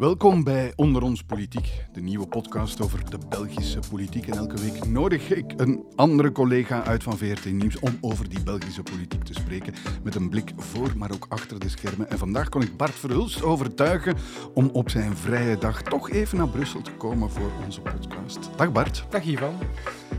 Welkom 0.00 0.44
bij 0.44 0.72
Onder 0.76 1.02
ons 1.02 1.22
Politiek, 1.22 1.84
de 1.92 2.00
nieuwe 2.00 2.26
podcast 2.26 2.80
over 2.80 3.10
de 3.10 3.18
Belgische 3.28 3.78
politiek. 3.90 4.26
En 4.26 4.36
elke 4.36 4.60
week 4.60 4.86
nodig 4.86 5.30
ik 5.30 5.52
een 5.56 5.84
andere 5.96 6.32
collega 6.32 6.84
uit 6.84 7.02
van 7.02 7.16
VRT 7.18 7.44
Nieuws 7.44 7.78
om 7.78 7.98
over 8.00 8.28
die 8.28 8.42
Belgische 8.42 8.82
politiek 8.82 9.24
te 9.24 9.32
spreken. 9.32 9.74
Met 10.02 10.14
een 10.14 10.28
blik 10.28 10.52
voor, 10.56 10.92
maar 10.96 11.10
ook 11.12 11.26
achter 11.28 11.58
de 11.58 11.68
schermen. 11.68 12.10
En 12.10 12.18
vandaag 12.18 12.48
kon 12.48 12.62
ik 12.62 12.76
Bart 12.76 12.94
Verhulst 12.94 13.42
overtuigen 13.42 14.16
om 14.54 14.70
op 14.72 14.90
zijn 14.90 15.16
vrije 15.16 15.58
dag 15.58 15.82
toch 15.82 16.10
even 16.10 16.38
naar 16.38 16.48
Brussel 16.48 16.82
te 16.82 16.92
komen 16.92 17.30
voor 17.30 17.52
onze 17.64 17.80
podcast. 17.80 18.50
Dag 18.56 18.72
Bart. 18.72 19.04
Dag 19.10 19.24
Ivan. 19.24 19.54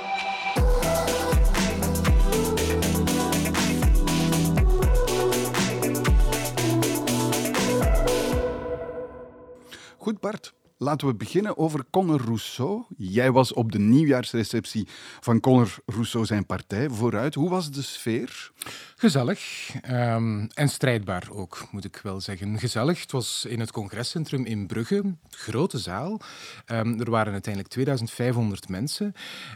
Goed 9.98 10.20
Bart, 10.20 10.54
Laten 10.78 11.08
we 11.08 11.16
beginnen 11.16 11.58
over 11.58 11.86
Conor 11.90 12.22
Rousseau. 12.22 12.84
Jij 12.98 13.32
was 13.32 13.54
op 13.54 13.72
de 13.72 13.80
nieuwjaarsreceptie 13.80 14.88
van 15.20 15.40
Conor 15.40 15.76
Rousseau 15.86 16.26
zijn 16.26 16.46
partij 16.46 16.90
vooruit. 16.90 17.36
Hoe 17.36 17.50
was 17.50 17.72
de 17.72 17.82
sfeer? 17.82 18.52
Gezellig 18.96 19.72
um, 19.90 20.48
en 20.54 20.70
strijdbaar 20.70 21.28
ook, 21.32 21.68
moet 21.72 21.86
ik 21.86 22.00
wel 22.04 22.22
zeggen. 22.22 22.60
Gezellig. 22.60 23.02
Het 23.02 23.12
was 23.12 23.46
in 23.46 23.60
het 23.60 23.72
congrescentrum 23.72 24.46
in 24.46 24.68
Brugge, 24.68 25.16
grote 25.30 25.78
zaal. 25.78 26.22
Um, 26.72 27.00
er 27.00 27.10
waren 27.10 27.34
uiteindelijk 27.34 27.74
2500 27.74 28.70
mensen. 28.70 29.14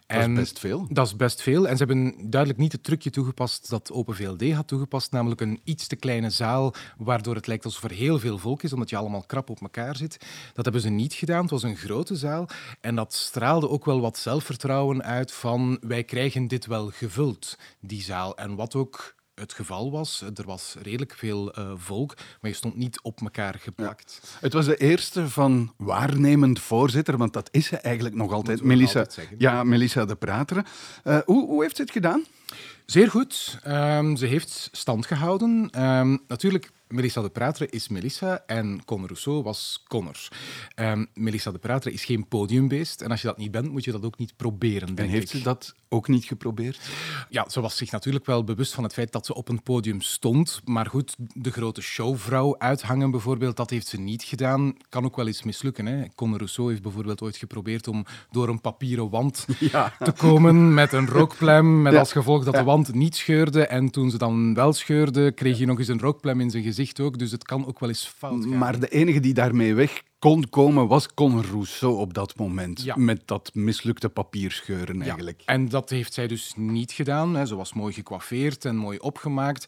Dat 0.07 0.27
is 0.27 0.33
best 0.33 0.59
veel. 0.59 0.87
Dat 0.89 1.05
is 1.05 1.15
best 1.15 1.41
veel. 1.41 1.67
En 1.67 1.77
ze 1.77 1.83
hebben 1.83 2.29
duidelijk 2.29 2.61
niet 2.61 2.71
het 2.71 2.83
trucje 2.83 3.09
toegepast 3.09 3.69
dat 3.69 3.91
Open 3.91 4.15
VLD 4.15 4.51
had 4.51 4.67
toegepast, 4.67 5.11
namelijk 5.11 5.41
een 5.41 5.59
iets 5.63 5.87
te 5.87 5.95
kleine 5.95 6.29
zaal, 6.29 6.73
waardoor 6.97 7.35
het 7.35 7.47
lijkt 7.47 7.65
alsof 7.65 7.83
er 7.83 7.91
heel 7.91 8.19
veel 8.19 8.37
volk 8.37 8.63
is, 8.63 8.73
omdat 8.73 8.89
je 8.89 8.97
allemaal 8.97 9.23
krap 9.23 9.49
op 9.49 9.61
elkaar 9.61 9.95
zit. 9.95 10.17
Dat 10.53 10.63
hebben 10.63 10.81
ze 10.81 10.89
niet 10.89 11.08
gedaan. 11.13 11.41
Het 11.41 11.51
was 11.51 11.63
een 11.63 11.77
grote 11.77 12.15
zaal. 12.15 12.49
En 12.81 12.95
dat 12.95 13.13
straalde 13.13 13.69
ook 13.69 13.85
wel 13.85 14.01
wat 14.01 14.17
zelfvertrouwen 14.17 15.03
uit 15.03 15.31
van 15.31 15.77
wij 15.81 16.03
krijgen 16.03 16.47
dit 16.47 16.65
wel 16.65 16.89
gevuld, 16.89 17.57
die 17.79 18.01
zaal. 18.01 18.37
En 18.37 18.55
wat 18.55 18.75
ook 18.75 19.17
het 19.39 19.53
geval 19.53 19.91
was. 19.91 20.21
Er 20.21 20.45
was 20.45 20.75
redelijk 20.81 21.13
veel 21.15 21.59
uh, 21.59 21.71
volk, 21.75 22.15
maar 22.41 22.51
je 22.51 22.57
stond 22.57 22.75
niet 22.75 23.01
op 23.01 23.21
elkaar 23.21 23.55
geplakt. 23.59 24.19
Ja. 24.21 24.37
Het 24.39 24.53
was 24.53 24.65
de 24.65 24.77
eerste 24.77 25.29
van 25.29 25.73
waarnemend 25.77 26.59
voorzitter, 26.59 27.17
want 27.17 27.33
dat 27.33 27.49
is 27.51 27.65
ze 27.65 27.77
eigenlijk 27.77 28.15
nog 28.15 28.31
altijd. 28.31 28.63
Melissa, 28.63 29.05
ja, 29.37 29.63
Melissa 29.63 30.05
de 30.05 30.15
Prater. 30.15 30.65
Uh, 31.03 31.17
hoe, 31.25 31.47
hoe 31.47 31.61
heeft 31.61 31.75
ze 31.75 31.81
het 31.81 31.91
gedaan? 31.91 32.23
Zeer 32.89 33.09
goed. 33.09 33.59
Um, 33.67 34.15
ze 34.15 34.25
heeft 34.25 34.69
stand 34.71 35.05
gehouden. 35.05 35.69
Um, 35.83 36.19
natuurlijk 36.27 36.71
Melissa 36.89 37.21
de 37.21 37.29
Prater 37.29 37.73
is 37.73 37.87
Melissa 37.87 38.43
en 38.45 38.81
Conor 38.85 39.07
Rousseau 39.07 39.43
was 39.43 39.83
Conor. 39.87 40.27
Um, 40.75 41.07
Melissa 41.13 41.51
de 41.51 41.57
Prater 41.57 41.91
is 41.91 42.05
geen 42.05 42.27
podiumbeest 42.27 43.01
en 43.01 43.11
als 43.11 43.21
je 43.21 43.27
dat 43.27 43.37
niet 43.37 43.51
bent, 43.51 43.71
moet 43.71 43.83
je 43.83 43.91
dat 43.91 44.05
ook 44.05 44.17
niet 44.17 44.35
proberen. 44.35 44.95
En 44.95 45.07
heeft 45.07 45.29
ze 45.29 45.41
dat 45.41 45.73
ook 45.89 46.07
niet 46.07 46.25
geprobeerd? 46.25 46.79
Ja, 47.29 47.49
ze 47.49 47.61
was 47.61 47.77
zich 47.77 47.91
natuurlijk 47.91 48.25
wel 48.25 48.43
bewust 48.43 48.73
van 48.73 48.83
het 48.83 48.93
feit 48.93 49.11
dat 49.11 49.25
ze 49.25 49.33
op 49.33 49.49
een 49.49 49.63
podium 49.63 50.01
stond. 50.01 50.61
Maar 50.65 50.85
goed, 50.85 51.15
de 51.33 51.51
grote 51.51 51.81
showvrouw 51.81 52.57
uithangen 52.57 53.11
bijvoorbeeld, 53.11 53.57
dat 53.57 53.69
heeft 53.69 53.87
ze 53.87 53.99
niet 53.99 54.23
gedaan. 54.23 54.73
Kan 54.89 55.05
ook 55.05 55.15
wel 55.15 55.27
eens 55.27 55.43
mislukken. 55.43 55.85
Hè? 55.85 56.05
Conor 56.15 56.37
Rousseau 56.37 56.69
heeft 56.69 56.81
bijvoorbeeld 56.81 57.21
ooit 57.21 57.37
geprobeerd 57.37 57.87
om 57.87 58.05
door 58.31 58.49
een 58.49 58.61
papieren 58.61 59.09
wand 59.09 59.45
ja. 59.71 59.93
te 59.99 60.11
komen 60.11 60.73
met 60.73 60.93
een 60.93 61.07
rookpluim, 61.07 61.81
met 61.81 61.95
als 61.95 62.11
gevolg 62.11 62.43
dat 62.43 62.55
de 62.55 62.63
wand 62.63 62.78
niet 62.87 63.15
scheurde. 63.15 63.65
En 63.65 63.89
toen 63.89 64.09
ze 64.09 64.17
dan 64.17 64.53
wel 64.53 64.73
scheurde, 64.73 65.31
kreeg 65.31 65.57
hij 65.57 65.65
nog 65.65 65.79
eens 65.79 65.87
een 65.87 65.99
rookpluim 65.99 66.41
in 66.41 66.49
zijn 66.49 66.63
gezicht 66.63 66.99
ook, 66.99 67.19
dus 67.19 67.31
het 67.31 67.43
kan 67.43 67.67
ook 67.67 67.79
wel 67.79 67.89
eens 67.89 68.13
fout 68.17 68.45
gaan. 68.45 68.57
Maar 68.57 68.79
de 68.79 68.87
enige 68.87 69.19
die 69.19 69.33
daarmee 69.33 69.73
weg 69.73 70.01
kon 70.19 70.49
komen 70.49 70.87
was 70.87 71.13
Conor 71.13 71.45
Rousseau 71.45 71.97
op 71.97 72.13
dat 72.13 72.37
moment. 72.37 72.95
Met 72.95 73.21
dat 73.25 73.53
mislukte 73.53 74.09
papierscheuren 74.09 75.01
eigenlijk. 75.01 75.41
Ja. 75.41 75.53
En 75.53 75.69
dat 75.69 75.89
heeft 75.89 76.13
zij 76.13 76.27
dus 76.27 76.53
niet 76.55 76.91
gedaan. 76.91 77.47
Ze 77.47 77.55
was 77.55 77.73
mooi 77.73 77.93
gecoiffeerd 77.93 78.65
en 78.65 78.75
mooi 78.75 78.97
opgemaakt. 78.97 79.67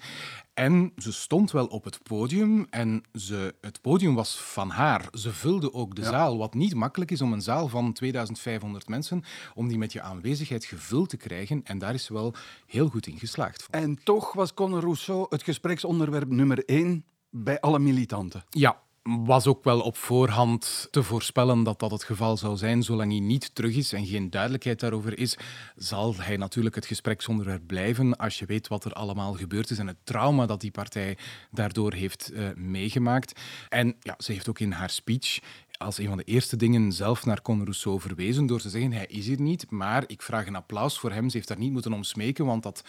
En 0.54 0.92
ze 0.98 1.14
stond 1.14 1.52
wel 1.52 1.66
op 1.66 1.84
het 1.84 2.04
podium 2.04 2.68
en 2.70 3.04
ze, 3.14 3.56
het 3.62 3.82
podium 3.82 4.16
was 4.16 4.36
van 4.36 4.70
haar. 4.70 5.08
Ze 5.14 5.34
vulde 5.34 5.74
ook 5.74 5.96
de 5.96 6.04
zaal, 6.04 6.38
wat 6.38 6.54
niet 6.54 6.76
makkelijk 6.76 7.12
is 7.12 7.22
om 7.22 7.34
een 7.34 7.42
zaal 7.42 7.68
van 7.68 7.94
2500 7.94 8.88
mensen, 8.88 9.24
om 9.54 9.68
die 9.68 9.78
met 9.78 9.94
je 9.94 10.02
aanwezigheid 10.02 10.66
gevuld 10.66 11.10
te 11.10 11.18
krijgen. 11.18 11.62
En 11.64 11.78
daar 11.78 11.94
is 11.94 12.04
ze 12.04 12.14
wel 12.14 12.34
heel 12.66 12.88
goed 12.88 13.08
in 13.08 13.18
geslaagd. 13.18 13.68
En 13.70 14.04
toch 14.04 14.34
was 14.34 14.54
Conor 14.54 14.82
Rousseau 14.82 15.26
het 15.30 15.44
gespreksonderwerp 15.44 16.30
nummer 16.30 16.66
één 16.66 17.06
bij 17.30 17.60
alle 17.60 17.80
militanten. 17.80 18.44
Ja, 18.50 18.82
was 19.04 19.48
ook 19.48 19.64
wel 19.64 19.82
op 19.82 19.98
voorhand 19.98 20.88
te 20.92 21.04
voorspellen 21.04 21.64
dat 21.64 21.80
dat 21.80 21.92
het 21.92 22.04
geval 22.04 22.38
zou 22.38 22.58
zijn. 22.58 22.84
Zolang 22.84 23.12
hij 23.12 23.20
niet 23.20 23.56
terug 23.56 23.76
is 23.76 23.94
en 23.94 24.06
geen 24.06 24.30
duidelijkheid 24.30 24.80
daarover 24.80 25.18
is, 25.18 25.38
zal 25.76 26.16
hij 26.18 26.38
natuurlijk 26.38 26.76
het 26.76 26.86
gespreksonderwerp 26.86 27.68
blijven 27.68 28.18
als 28.18 28.40
je 28.40 28.46
weet 28.46 28.68
wat 28.68 28.86
er 28.86 28.94
allemaal 28.94 29.34
gebeurd 29.34 29.70
is 29.70 29.78
en 29.78 29.88
het 29.88 29.98
trauma 30.04 30.46
dat 30.46 30.62
die 30.62 30.72
partij 30.72 31.18
daardoor 31.52 31.94
heeft 31.94 32.32
uh, 32.34 32.50
meegemaakt. 32.56 33.40
En 33.70 33.96
ja, 34.00 34.16
ze 34.18 34.32
heeft 34.32 34.50
ook 34.50 34.60
in 34.60 34.72
haar 34.72 34.90
speech 34.90 35.40
als 35.78 35.98
een 35.98 36.08
van 36.08 36.18
de 36.18 36.24
eerste 36.24 36.56
dingen 36.56 36.92
zelf 36.92 37.26
naar 37.26 37.42
Conor 37.42 37.64
Rousseau 37.64 38.00
verwezen 38.00 38.46
door 38.46 38.60
te 38.60 38.70
zeggen 38.70 38.94
hij 38.94 39.06
is 39.06 39.28
hier 39.28 39.42
niet, 39.42 39.72
maar 39.72 40.04
ik 40.08 40.22
vraag 40.22 40.48
een 40.48 40.56
applaus 40.56 41.00
voor 41.00 41.12
hem. 41.12 41.30
Ze 41.30 41.36
heeft 41.36 41.48
daar 41.48 41.58
niet 41.58 41.72
moeten 41.72 41.94
om 41.94 42.04
smeken, 42.04 42.46
want 42.46 42.64
dat 42.64 42.84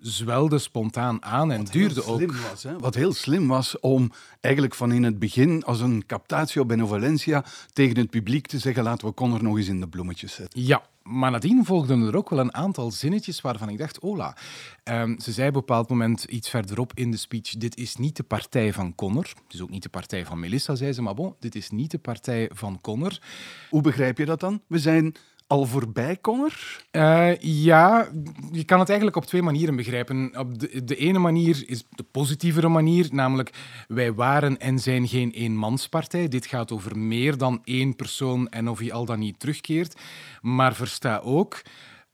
zwelde 0.00 0.58
spontaan 0.58 1.24
aan 1.24 1.52
en 1.52 1.64
duurde 1.64 2.04
ook. 2.04 2.32
Was, 2.50 2.62
hè? 2.62 2.78
Wat 2.78 2.94
heel 2.94 3.12
slim 3.12 3.48
was 3.48 3.80
om 3.80 4.12
eigenlijk 4.40 4.74
van 4.74 4.92
in 4.92 5.02
het 5.02 5.18
begin 5.18 5.64
als 5.64 5.80
een 5.80 6.06
captatio 6.06 6.64
benevolentia 6.64 7.44
tegen 7.72 7.96
het 7.96 8.10
publiek 8.10 8.46
te 8.46 8.58
zeggen 8.58 8.82
laten 8.82 9.08
we 9.08 9.14
Conor 9.14 9.42
nog 9.42 9.56
eens 9.56 9.68
in 9.68 9.80
de 9.80 9.88
bloemetjes 9.88 10.34
zetten. 10.34 10.62
Ja, 10.62 10.82
maar 11.02 11.30
nadien 11.30 11.64
volgden 11.64 12.02
er 12.02 12.16
ook 12.16 12.30
wel 12.30 12.38
een 12.38 12.54
aantal 12.54 12.90
zinnetjes 12.90 13.40
waarvan 13.40 13.68
ik 13.68 13.78
dacht, 13.78 14.00
ola. 14.00 14.36
Um, 14.84 15.20
ze 15.20 15.32
zei 15.32 15.48
op 15.48 15.54
een 15.54 15.60
bepaald 15.60 15.88
moment 15.88 16.24
iets 16.24 16.50
verderop 16.50 16.92
in 16.94 17.10
de 17.10 17.16
speech, 17.16 17.50
dit 17.50 17.76
is 17.76 17.96
niet 17.96 18.16
de 18.16 18.22
partij 18.22 18.72
van 18.72 18.94
Connor. 18.94 19.24
Het 19.24 19.54
is 19.54 19.62
ook 19.62 19.70
niet 19.70 19.82
de 19.82 19.88
partij 19.88 20.26
van 20.26 20.40
Melissa, 20.40 20.74
zei 20.74 20.92
ze, 20.92 21.02
maar 21.02 21.14
bon, 21.14 21.34
dit 21.38 21.54
is 21.54 21.70
niet 21.70 21.90
de 21.90 21.98
partij 21.98 22.50
van 22.54 22.80
Connor. 22.80 23.18
Hoe 23.70 23.82
begrijp 23.82 24.18
je 24.18 24.24
dat 24.24 24.40
dan? 24.40 24.60
We 24.66 24.78
zijn 24.78 25.14
al 25.50 25.64
voorbij, 25.66 26.18
Connor? 26.20 26.82
Uh, 26.92 27.36
ja, 27.38 28.08
je 28.52 28.64
kan 28.64 28.78
het 28.78 28.88
eigenlijk 28.88 29.16
op 29.16 29.26
twee 29.26 29.42
manieren 29.42 29.76
begrijpen. 29.76 30.38
Op 30.38 30.58
de, 30.58 30.84
de, 30.84 30.96
ene 30.96 31.18
manier 31.18 31.64
is 31.66 31.84
de 31.90 32.02
positievere 32.02 32.68
manier, 32.68 33.08
namelijk 33.12 33.50
wij 33.88 34.12
waren 34.12 34.58
en 34.58 34.78
zijn 34.78 35.08
geen 35.08 35.30
eenmanspartij. 35.30 36.28
Dit 36.28 36.46
gaat 36.46 36.72
over 36.72 36.98
meer 36.98 37.36
dan 37.36 37.60
één 37.64 37.96
persoon 37.96 38.48
en 38.48 38.68
of 38.68 38.78
hij 38.78 38.92
al 38.92 39.04
dan 39.04 39.18
niet 39.18 39.40
terugkeert. 39.40 40.00
Maar 40.40 40.74
versta 40.74 41.18
ook, 41.18 41.62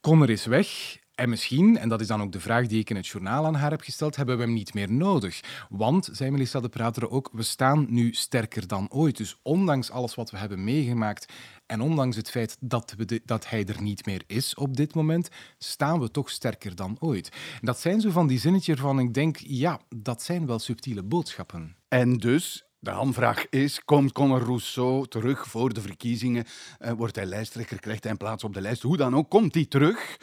Connor 0.01 0.29
is 0.29 0.45
weg 0.45 0.97
en 1.17 1.29
misschien, 1.29 1.77
en 1.77 1.89
dat 1.89 2.01
is 2.01 2.07
dan 2.07 2.21
ook 2.21 2.31
de 2.31 2.39
vraag 2.39 2.67
die 2.67 2.79
ik 2.79 2.89
in 2.89 2.95
het 2.95 3.07
journaal 3.07 3.45
aan 3.45 3.55
haar 3.55 3.71
heb 3.71 3.81
gesteld, 3.81 4.15
hebben 4.15 4.37
we 4.37 4.43
hem 4.43 4.53
niet 4.53 4.73
meer 4.73 4.91
nodig. 4.91 5.39
Want, 5.69 6.09
zei 6.11 6.31
Melissa 6.31 6.59
de 6.59 6.69
Prater 6.69 7.09
ook, 7.09 7.29
we 7.31 7.43
staan 7.43 7.85
nu 7.89 8.13
sterker 8.13 8.67
dan 8.67 8.91
ooit. 8.91 9.17
Dus 9.17 9.39
ondanks 9.41 9.91
alles 9.91 10.15
wat 10.15 10.31
we 10.31 10.37
hebben 10.37 10.63
meegemaakt 10.63 11.33
en 11.65 11.81
ondanks 11.81 12.15
het 12.15 12.29
feit 12.29 12.57
dat, 12.59 12.93
we 12.97 13.21
dat 13.25 13.49
hij 13.49 13.65
er 13.65 13.81
niet 13.81 14.05
meer 14.05 14.23
is 14.27 14.55
op 14.55 14.77
dit 14.77 14.95
moment, 14.95 15.29
staan 15.57 15.99
we 15.99 16.11
toch 16.11 16.29
sterker 16.29 16.75
dan 16.75 16.97
ooit. 16.99 17.31
dat 17.61 17.79
zijn 17.79 18.01
zo 18.01 18.09
van 18.09 18.27
die 18.27 18.39
zinnetjes 18.39 18.79
waarvan 18.79 18.99
ik 18.99 19.13
denk, 19.13 19.37
ja, 19.37 19.79
dat 19.95 20.21
zijn 20.21 20.45
wel 20.45 20.59
subtiele 20.59 21.03
boodschappen. 21.03 21.75
En 21.87 22.17
dus 22.17 22.65
de 22.79 22.89
hamvraag 22.89 23.49
is, 23.49 23.83
komt 23.83 24.11
Conor 24.11 24.41
Rousseau 24.41 25.07
terug 25.07 25.47
voor 25.47 25.73
de 25.73 25.81
verkiezingen? 25.81 26.45
Uh, 26.79 26.91
wordt 26.91 27.15
hij 27.15 27.25
lijsttrekker, 27.25 27.79
krijgt 27.79 28.03
hij 28.03 28.11
een 28.11 28.17
plaats 28.17 28.43
op 28.43 28.53
de 28.53 28.61
lijst? 28.61 28.81
Hoe 28.81 28.97
dan 28.97 29.15
ook, 29.15 29.29
komt 29.29 29.53
hij 29.53 29.65
terug? 29.65 30.17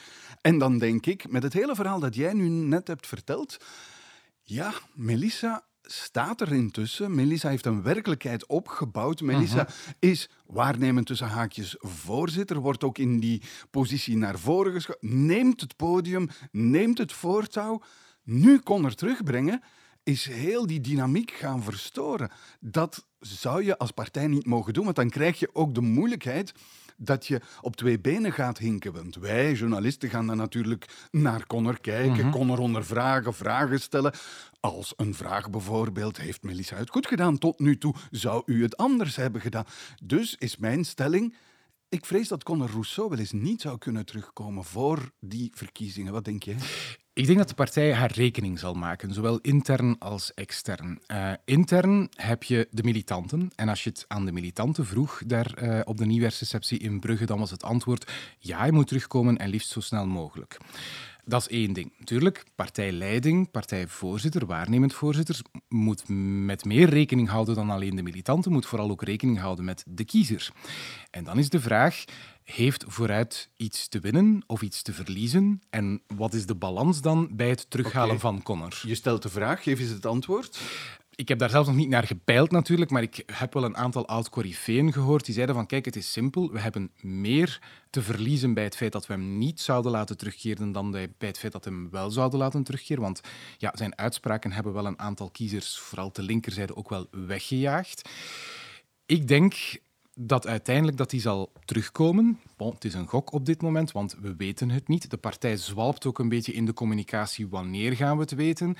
En 0.44 0.58
dan 0.58 0.78
denk 0.78 1.06
ik, 1.06 1.30
met 1.30 1.42
het 1.42 1.52
hele 1.52 1.74
verhaal 1.74 2.00
dat 2.00 2.14
jij 2.14 2.32
nu 2.32 2.48
net 2.48 2.86
hebt 2.86 3.06
verteld, 3.06 3.56
ja, 4.42 4.72
Melissa 4.94 5.64
staat 5.82 6.40
er 6.40 6.52
intussen. 6.52 7.14
Melissa 7.14 7.48
heeft 7.48 7.66
een 7.66 7.82
werkelijkheid 7.82 8.46
opgebouwd. 8.46 9.20
Melissa 9.20 9.68
uh 9.68 9.74
is 9.98 10.30
waarnemend 10.46 11.06
tussen 11.06 11.28
haakjes 11.28 11.76
voorzitter, 11.78 12.58
wordt 12.58 12.84
ook 12.84 12.98
in 12.98 13.20
die 13.20 13.42
positie 13.70 14.16
naar 14.16 14.38
voren 14.38 14.72
geschoven, 14.72 15.26
neemt 15.26 15.60
het 15.60 15.76
podium, 15.76 16.28
neemt 16.50 16.98
het 16.98 17.12
voortouw. 17.12 17.82
Nu 18.22 18.58
kon 18.58 18.84
er 18.84 18.94
terugbrengen, 18.94 19.62
is 20.02 20.26
heel 20.26 20.66
die 20.66 20.80
dynamiek 20.80 21.30
gaan 21.30 21.62
verstoren. 21.62 22.30
Dat 22.60 23.06
zou 23.18 23.64
je 23.64 23.78
als 23.78 23.90
partij 23.90 24.26
niet 24.26 24.46
mogen 24.46 24.72
doen, 24.72 24.84
want 24.84 24.96
dan 24.96 25.10
krijg 25.10 25.38
je 25.38 25.54
ook 25.54 25.74
de 25.74 25.80
moeilijkheid 25.80 26.52
dat 26.96 27.26
je 27.26 27.40
op 27.60 27.76
twee 27.76 28.00
benen 28.00 28.32
gaat 28.32 28.58
hinken. 28.58 28.92
Want 28.92 29.14
wij, 29.14 29.52
journalisten, 29.52 30.10
gaan 30.10 30.26
dan 30.26 30.36
natuurlijk 30.36 31.08
naar 31.10 31.46
Connor 31.46 31.80
kijken, 31.80 32.30
Connor 32.30 32.58
ondervragen, 32.58 33.34
vragen 33.34 33.80
stellen. 33.80 34.14
Als 34.60 34.92
een 34.96 35.14
vraag 35.14 35.50
bijvoorbeeld, 35.50 36.16
heeft 36.16 36.42
Melissa 36.42 36.76
het 36.76 36.90
goed 36.90 37.06
gedaan 37.06 37.38
tot 37.38 37.58
nu 37.58 37.78
toe? 37.78 37.94
Zou 38.10 38.42
u 38.46 38.62
het 38.62 38.76
anders 38.76 39.16
hebben 39.16 39.40
gedaan? 39.40 39.64
Dus 40.02 40.36
is 40.38 40.56
mijn 40.56 40.84
stelling, 40.84 41.34
ik 41.88 42.04
vrees 42.04 42.28
dat 42.28 42.42
Conor 42.42 42.70
Rousseau 42.70 43.08
wel 43.08 43.18
eens 43.18 43.32
niet 43.32 43.60
zou 43.60 43.78
kunnen 43.78 44.06
terugkomen 44.06 44.64
voor 44.64 45.10
die 45.20 45.50
verkiezingen. 45.54 46.12
Wat 46.12 46.24
denk 46.24 46.42
jij? 46.42 46.56
Ik 47.14 47.26
denk 47.26 47.38
dat 47.38 47.48
de 47.48 47.54
partij 47.54 47.94
haar 47.94 48.12
rekening 48.12 48.58
zal 48.58 48.74
maken, 48.74 49.12
zowel 49.12 49.38
intern 49.38 49.98
als 49.98 50.34
extern. 50.34 50.98
Uh, 51.06 51.32
intern 51.44 52.08
heb 52.14 52.42
je 52.42 52.68
de 52.70 52.82
militanten. 52.82 53.50
En 53.54 53.68
als 53.68 53.84
je 53.84 53.90
het 53.90 54.04
aan 54.08 54.24
de 54.24 54.32
militanten 54.32 54.86
vroeg 54.86 55.22
daar 55.26 55.62
uh, 55.62 55.80
op 55.84 55.96
de 55.96 56.06
nieuwjaarsreceptie 56.06 56.78
in 56.78 57.00
Brugge, 57.00 57.26
dan 57.26 57.38
was 57.38 57.50
het 57.50 57.62
antwoord 57.62 58.12
ja, 58.38 58.58
hij 58.58 58.70
moet 58.70 58.86
terugkomen 58.86 59.38
en 59.38 59.48
liefst 59.48 59.70
zo 59.70 59.80
snel 59.80 60.06
mogelijk. 60.06 60.58
Dat 61.24 61.40
is 61.40 61.48
één 61.48 61.72
ding. 61.72 61.92
Natuurlijk, 61.98 62.44
partijleiding, 62.54 63.50
partijvoorzitter, 63.50 64.46
waarnemend 64.46 64.94
voorzitter, 64.94 65.40
moet 65.68 66.04
met 66.44 66.64
meer 66.64 66.88
rekening 66.88 67.28
houden 67.28 67.54
dan 67.54 67.70
alleen 67.70 67.96
de 67.96 68.02
militanten, 68.02 68.52
moet 68.52 68.66
vooral 68.66 68.90
ook 68.90 69.02
rekening 69.02 69.38
houden 69.38 69.64
met 69.64 69.84
de 69.88 70.04
kiezer. 70.04 70.52
En 71.10 71.24
dan 71.24 71.38
is 71.38 71.48
de 71.48 71.60
vraag, 71.60 72.04
heeft 72.44 72.84
vooruit 72.86 73.50
iets 73.56 73.88
te 73.88 74.00
winnen 74.00 74.42
of 74.46 74.62
iets 74.62 74.82
te 74.82 74.92
verliezen? 74.92 75.62
En 75.70 76.02
wat 76.16 76.34
is 76.34 76.46
de 76.46 76.54
balans 76.54 77.00
dan 77.00 77.28
bij 77.32 77.48
het 77.48 77.70
terughalen 77.70 78.16
okay. 78.16 78.18
van 78.18 78.42
Connor? 78.42 78.80
Je 78.86 78.94
stelt 78.94 79.22
de 79.22 79.28
vraag, 79.28 79.62
geef 79.62 79.80
eens 79.80 79.90
het 79.90 80.06
antwoord. 80.06 80.60
Ik 81.16 81.28
heb 81.28 81.38
daar 81.38 81.50
zelfs 81.50 81.68
nog 81.68 81.76
niet 81.76 81.88
naar 81.88 82.06
gepeild 82.06 82.50
natuurlijk, 82.50 82.90
maar 82.90 83.02
ik 83.02 83.22
heb 83.32 83.52
wel 83.52 83.64
een 83.64 83.76
aantal 83.76 84.06
oud-corifeeën 84.06 84.92
gehoord 84.92 85.24
die 85.24 85.34
zeiden 85.34 85.54
van 85.54 85.66
kijk, 85.66 85.84
het 85.84 85.96
is 85.96 86.12
simpel, 86.12 86.52
we 86.52 86.60
hebben 86.60 86.90
meer 87.00 87.60
te 87.90 88.02
verliezen 88.02 88.54
bij 88.54 88.64
het 88.64 88.76
feit 88.76 88.92
dat 88.92 89.06
we 89.06 89.12
hem 89.12 89.38
niet 89.38 89.60
zouden 89.60 89.90
laten 89.90 90.16
terugkeren 90.16 90.72
dan 90.72 90.90
bij 90.90 91.08
het 91.18 91.38
feit 91.38 91.52
dat 91.52 91.64
we 91.64 91.70
hem 91.70 91.90
wel 91.90 92.10
zouden 92.10 92.38
laten 92.38 92.62
terugkeren. 92.62 93.02
Want 93.02 93.20
ja, 93.58 93.72
zijn 93.76 93.98
uitspraken 93.98 94.52
hebben 94.52 94.72
wel 94.72 94.86
een 94.86 94.98
aantal 94.98 95.30
kiezers, 95.30 95.78
vooral 95.78 96.12
de 96.12 96.22
linkerzijde, 96.22 96.76
ook 96.76 96.88
wel 96.88 97.06
weggejaagd. 97.10 98.08
Ik 99.06 99.28
denk 99.28 99.54
dat 100.14 100.46
uiteindelijk 100.46 100.96
dat 100.96 101.10
die 101.10 101.20
zal 101.20 101.52
terugkomen. 101.64 102.40
Het 102.56 102.84
is 102.84 102.94
een 102.94 103.06
gok 103.06 103.32
op 103.32 103.46
dit 103.46 103.62
moment, 103.62 103.92
want 103.92 104.16
we 104.20 104.34
weten 104.36 104.70
het 104.70 104.88
niet. 104.88 105.10
De 105.10 105.16
partij 105.16 105.56
zwalpt 105.56 106.06
ook 106.06 106.18
een 106.18 106.28
beetje 106.28 106.52
in 106.52 106.64
de 106.64 106.72
communicatie. 106.72 107.48
Wanneer 107.48 107.96
gaan 107.96 108.16
we 108.16 108.22
het 108.22 108.34
weten? 108.34 108.76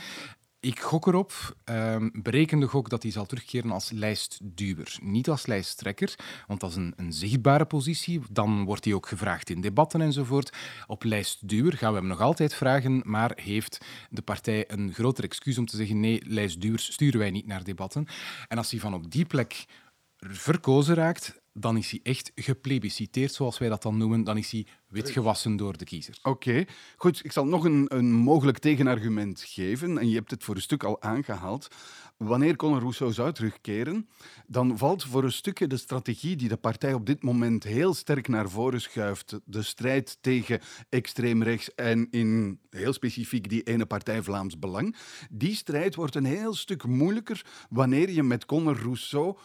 Ik 0.65 0.81
gok 0.81 1.07
erop, 1.07 1.57
um, 1.65 2.11
berekende 2.23 2.67
gok, 2.67 2.89
dat 2.89 3.03
hij 3.03 3.13
zal 3.13 3.27
terugkeren 3.27 3.71
als 3.71 3.91
lijstduwer. 3.91 4.99
Niet 5.03 5.29
als 5.29 5.47
lijsttrekker, 5.47 6.15
want 6.47 6.61
dat 6.61 6.71
is 6.71 6.77
een, 6.77 6.93
een, 6.97 7.13
zichtbare 7.13 7.65
positie. 7.65 8.21
Dan 8.31 8.65
wordt 8.65 8.85
hij 8.85 8.95
ook 8.95 9.09
gevraagd 9.09 9.51
in 9.51 9.61
debatten 9.61 10.01
enzovoort. 10.01 10.57
Op 10.87 11.03
lijstduwer 11.03 11.73
gaan 11.73 11.93
we 11.93 11.99
hem 11.99 12.09
nog 12.09 12.21
altijd 12.21 12.55
vragen, 12.55 13.03
maar 13.05 13.33
heeft 13.35 13.85
de 14.11 14.23
partij 14.23 14.65
een 14.67 14.93
groter 14.93 15.25
excuus 15.25 15.59
om 15.59 15.67
te 15.67 15.77
zeggen 15.77 16.01
nee, 16.01 16.23
lijstduwers 16.27 16.93
sturen 16.93 17.21
wij 17.21 17.31
niet 17.31 17.47
naar 17.47 17.65
debatten. 17.65 18.07
En 18.49 18.59
als 18.59 18.71
hij 18.71 18.81
van 18.81 18.95
op 18.95 19.11
die 19.11 19.25
plek 19.25 19.65
verkozen 20.17 20.95
raakt, 20.95 21.43
dan 21.57 21.77
is 21.77 21.91
hij 21.91 22.01
echt 22.03 22.33
geplebisciteerd, 22.35 23.33
zoals 23.33 23.59
wij 23.59 23.69
dat 23.69 23.83
dan 23.83 23.97
noemen. 23.97 24.25
Dan 24.25 24.37
is 24.37 24.51
hij 24.51 24.67
witgewassen 24.89 25.57
door 25.57 25.77
de 25.77 25.85
kiezer. 25.85 26.19
Oké, 26.23 26.65
goed. 26.97 27.25
Ik 27.25 27.33
zal 27.33 27.47
nog 27.47 27.65
een, 27.65 27.85
een 27.89 28.13
mogelijk 28.13 28.59
tegenargument 28.59 29.41
geven. 29.41 29.99
En 29.99 30.09
je 30.09 30.15
hebt 30.15 30.31
het 30.31 30.45
voor 30.45 30.55
een 30.55 30.61
stuk 30.61 30.83
al 30.83 31.03
aangehaald. 31.03 31.69
Wanneer 32.17 32.57
Conor 32.57 32.81
Rousseau 32.81 33.13
zou 33.13 33.33
terugkeren, 33.33 34.09
dan 34.47 34.79
valt 34.79 35.05
voor 35.05 35.25
een 35.25 35.33
stukje 35.33 35.67
de 35.67 35.77
strategie 35.77 36.37
die 36.37 36.49
de 36.49 36.57
partij 36.57 36.93
op 36.93 37.07
dit 37.07 37.23
moment 37.23 37.65
heel 37.65 37.95
sterk 37.95 38.29
naar 38.29 38.49
voren 38.49 38.81
schuift. 38.81 39.41
De 39.45 39.63
strijd 39.63 40.19
tegen 40.21 40.61
extreem 40.89 41.43
rechts 41.43 41.75
en 41.75 42.11
in 42.11 42.61
heel 42.71 42.93
specifiek 42.93 43.49
die 43.49 43.63
ene 43.63 43.87
partij 43.87 44.23
Vlaams 44.23 44.59
Belang. 44.59 44.97
Die 45.31 45.55
strijd 45.55 45.95
wordt 45.95 46.15
een 46.15 46.25
heel 46.25 46.55
stuk 46.55 46.87
moeilijker 46.87 47.45
wanneer 47.71 48.11
je 48.11 48.23
met 48.23 48.47
Conor 48.47 48.79
Rousseau 48.79 49.37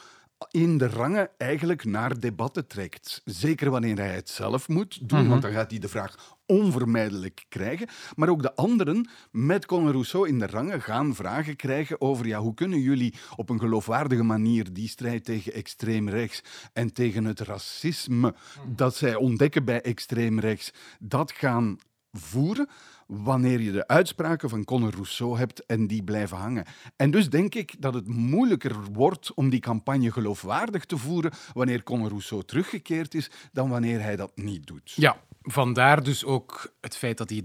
in 0.52 0.78
de 0.78 0.88
rangen 0.88 1.30
eigenlijk 1.38 1.86
naar 1.86 2.20
debatten 2.20 2.68
trekt. 2.68 3.22
Zeker 3.26 3.70
wanneer 3.70 3.98
hij 3.98 4.16
het 4.16 4.30
zelf 4.30 4.68
moet 4.68 5.10
doen, 5.10 5.30
want 5.30 5.42
dan 5.42 5.52
gaat 5.52 5.72
hij 5.72 5.80
de 5.80 5.88
vraag 5.88 6.38
onvermijdelijk 6.46 7.46
krijgen. 7.50 7.88
Maar 8.16 8.30
ook 8.30 8.42
de 8.42 8.56
anderen 8.56 9.10
met 9.32 9.66
Conor 9.66 9.92
Rousseau 9.92 10.28
in 10.28 10.40
de 10.40 10.48
rangen 10.48 10.82
gaan 10.82 11.16
vragen 11.16 11.56
krijgen 11.56 12.02
over 12.02 12.28
ja, 12.28 12.40
hoe 12.40 12.54
kunnen 12.54 12.80
jullie 12.80 13.14
op 13.36 13.50
een 13.50 13.60
geloofwaardige 13.60 14.24
manier 14.24 14.74
die 14.74 14.88
strijd 14.88 15.26
tegen 15.26 15.54
extreem 15.54 16.10
rechts 16.10 16.42
en 16.74 16.94
tegen 16.94 17.26
het 17.26 17.40
racisme 17.40 18.34
dat 18.66 18.96
zij 18.96 19.16
ontdekken 19.16 19.66
bij 19.66 19.82
extreem 19.82 20.40
rechts, 20.40 20.74
dat 21.00 21.32
gaan 21.32 21.78
voeren 22.12 22.70
wanneer 23.10 23.62
je 23.62 23.72
de 23.72 23.88
uitspraken 23.88 24.50
van 24.50 24.64
Conor 24.64 24.92
Rousseau 24.92 25.38
hebt 25.38 25.66
en 25.66 25.88
die 25.88 26.04
blijven 26.04 26.38
hangen. 26.38 26.66
En 26.96 27.12
dus 27.12 27.30
denk 27.30 27.56
ik 27.56 27.76
dat 27.80 27.94
het 27.94 28.08
moeilijker 28.08 28.76
wordt 28.94 29.34
om 29.34 29.50
die 29.50 29.60
campagne 29.60 30.12
geloofwaardig 30.12 30.86
te 30.86 30.98
voeren 30.98 31.32
wanneer 31.54 31.84
Conor 31.84 32.10
Rousseau 32.10 32.44
teruggekeerd 32.44 33.14
is 33.14 33.32
dan 33.52 33.70
wanneer 33.70 34.02
hij 34.02 34.16
dat 34.16 34.32
niet 34.36 34.68
doet. 34.68 34.92
Ja, 34.96 35.18
vandaar 35.42 36.04
dus 36.04 36.26
ook 36.26 36.74
het 36.82 36.98
feit 36.98 37.18
dat 37.18 37.30
hij 37.30 37.44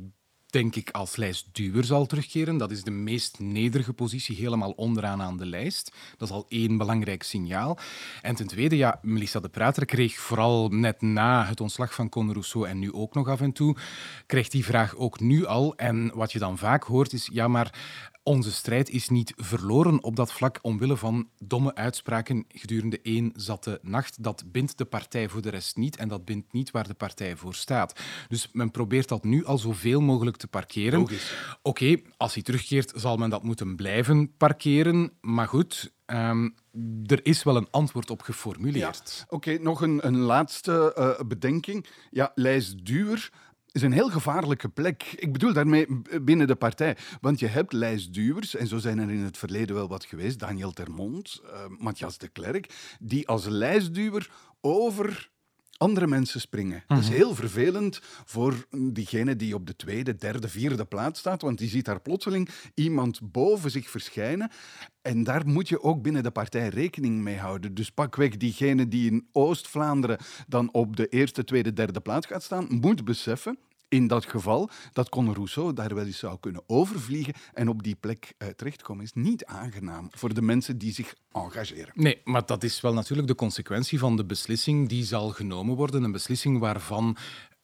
denk 0.55 0.77
ik, 0.77 0.91
als 0.91 1.17
lijstduwer 1.17 1.85
zal 1.85 2.07
terugkeren. 2.07 2.57
Dat 2.57 2.71
is 2.71 2.83
de 2.83 2.91
meest 2.91 3.39
nederige 3.39 3.93
positie, 3.93 4.37
helemaal 4.37 4.71
onderaan 4.71 5.23
aan 5.23 5.37
de 5.37 5.47
lijst. 5.47 5.93
Dat 6.17 6.29
is 6.29 6.35
al 6.35 6.47
één 6.49 6.77
belangrijk 6.77 7.23
signaal. 7.23 7.79
En 8.23 8.35
ten 8.35 8.47
tweede, 8.47 8.77
ja, 8.77 8.99
Melissa 9.03 9.41
de 9.41 9.49
Prater 9.49 9.85
kreeg 9.85 10.19
vooral 10.19 10.69
net 10.69 11.03
na 11.03 11.45
het 11.45 11.61
ontslag 11.61 11.95
van 11.95 12.09
Conor 12.09 12.33
Rousseau 12.33 12.69
en 12.69 12.79
nu 12.79 12.93
ook 12.93 13.15
nog 13.15 13.29
af 13.29 13.41
en 13.41 13.53
toe, 13.53 13.77
krijgt 14.27 14.53
die 14.53 14.65
vraag 14.65 14.97
ook 14.97 15.21
nu 15.21 15.47
al. 15.47 15.77
En 15.77 16.11
wat 16.15 16.33
je 16.33 16.39
dan 16.39 16.59
vaak 16.59 16.83
hoort 16.85 17.13
is, 17.13 17.29
ja, 17.33 17.49
maar 17.49 17.75
onze 18.25 18.53
strijd 18.53 18.91
is 18.91 19.09
niet 19.09 19.33
verloren 19.37 20.03
op 20.03 20.17
dat 20.17 20.33
vlak 20.33 20.59
omwille 20.63 20.97
van 20.97 21.29
domme 21.39 21.75
uitspraken 21.75 22.45
gedurende 22.49 23.01
één 23.03 23.33
zatte 23.37 23.79
nacht. 23.83 24.23
Dat 24.23 24.45
bindt 24.47 24.79
de 24.79 24.85
partij 24.85 25.29
voor 25.29 25.43
de 25.43 25.51
rest 25.51 25.77
niet 25.77 25.97
en 25.97 26.09
dat 26.09 26.25
bindt 26.25 26.53
niet 26.53 26.71
waar 26.71 26.87
de 26.87 26.95
partij 26.95 27.37
voor 27.37 27.55
staat. 27.55 28.01
Dus 28.29 28.49
men 28.53 28.71
probeert 28.71 29.09
dat 29.09 29.25
nu 29.25 29.45
al 29.45 29.59
zoveel 29.59 30.01
mogelijk 30.01 30.37
te 30.37 30.49
parkeren. 30.49 31.01
Oké, 31.01 31.15
okay, 31.63 32.05
als 32.17 32.35
hij 32.35 32.43
terugkeert 32.43 32.93
zal 32.97 33.17
men 33.17 33.31
dat 33.31 33.43
moeten 33.43 33.77
blijven 33.77 34.37
parkeren. 34.37 35.13
Maar 35.21 35.49
goed, 35.49 35.93
um, 36.07 36.55
er 37.07 37.27
is 37.27 37.43
wel 37.43 37.57
een 37.57 37.71
antwoord 37.71 38.11
op 38.11 38.23
geformuleerd. 38.23 39.15
Ja. 39.19 39.25
Oké, 39.29 39.59
nog 39.59 39.81
een, 39.81 40.07
een 40.07 40.19
laatste 40.19 40.95
uh, 40.99 41.27
bedenking. 41.29 41.87
Ja, 42.11 42.33
lijstduur 42.35 43.31
is 43.75 43.83
een 43.83 43.93
heel 43.93 44.11
gevaarlijke 44.11 44.69
plek. 44.69 45.15
Ik 45.17 45.33
bedoel 45.33 45.53
daarmee 45.53 45.87
binnen 46.23 46.47
de 46.47 46.55
partij. 46.55 46.97
Want 47.21 47.39
je 47.39 47.47
hebt 47.47 47.73
lijstduwers, 47.73 48.55
en 48.57 48.67
zo 48.67 48.79
zijn 48.79 48.99
er 48.99 49.11
in 49.11 49.23
het 49.23 49.39
verleden 49.39 49.75
wel 49.75 49.89
wat 49.89 50.05
geweest, 50.05 50.39
Daniel 50.39 50.73
Termont, 50.73 51.41
uh, 51.45 51.51
Matthias 51.79 52.19
de 52.19 52.29
Klerk, 52.29 52.97
die 53.01 53.29
als 53.29 53.47
lijstduwer 53.47 54.31
over 54.61 55.31
andere 55.77 56.07
mensen 56.07 56.41
springen. 56.41 56.83
Dat 56.87 56.99
is 56.99 57.09
mhm. 57.09 57.17
heel 57.17 57.35
vervelend 57.35 58.01
voor 58.25 58.67
diegene 58.71 59.37
die 59.37 59.55
op 59.55 59.67
de 59.67 59.77
tweede, 59.77 60.17
derde, 60.17 60.49
vierde 60.49 60.85
plaats 60.85 61.21
staat, 61.21 61.43
want 61.43 61.59
die 61.59 61.69
ziet 61.69 61.85
daar 61.85 62.01
plotseling 62.01 62.49
iemand 62.75 63.33
boven 63.33 63.71
zich 63.71 63.91
verschijnen. 63.91 64.51
En 65.03 65.25
daar 65.25 65.47
moet 65.47 65.69
je 65.69 65.83
ook 65.83 66.03
binnen 66.03 66.23
de 66.23 66.31
partij 66.31 66.69
rekening 66.69 67.23
mee 67.23 67.37
houden. 67.37 67.75
Dus 67.75 67.91
pakweg 67.91 68.37
diegene 68.37 68.89
die 68.89 69.11
in 69.11 69.29
Oost-Vlaanderen 69.33 70.19
dan 70.49 70.73
op 70.73 70.97
de 70.97 71.09
eerste, 71.09 71.45
tweede, 71.45 71.73
derde 71.73 72.01
plaats 72.01 72.27
gaat 72.27 72.43
staan, 72.43 72.67
moet 72.71 73.05
beseffen, 73.05 73.59
in 73.95 74.07
dat 74.07 74.25
geval 74.27 74.71
dat 74.93 75.09
Conor 75.09 75.35
Rousseau 75.35 75.73
daar 75.73 75.95
wel 75.95 76.07
eens 76.07 76.19
zou 76.19 76.37
kunnen 76.41 76.63
overvliegen 76.67 77.35
en 77.53 77.69
op 77.69 77.83
die 77.83 77.97
plek 78.01 78.35
uh, 78.39 78.49
terechtkomen, 78.49 79.05
is 79.05 79.13
niet 79.13 79.45
aangenaam 79.45 80.09
voor 80.11 80.35
de 80.35 80.43
mensen 80.43 80.79
die 80.79 80.93
zich 80.93 81.15
engageren. 81.33 81.93
Nee, 81.95 82.21
maar 82.25 82.47
dat 82.47 82.63
is 82.63 82.81
wel 82.81 82.93
natuurlijk 82.93 83.29
de 83.29 83.35
consequentie 83.35 83.99
van 83.99 84.17
de 84.17 84.25
beslissing 84.25 84.89
die 84.89 85.05
zal 85.05 85.29
genomen 85.29 85.77
worden. 85.77 86.03
Een 86.03 86.13
beslissing 86.13 86.59
waarvan 86.59 87.17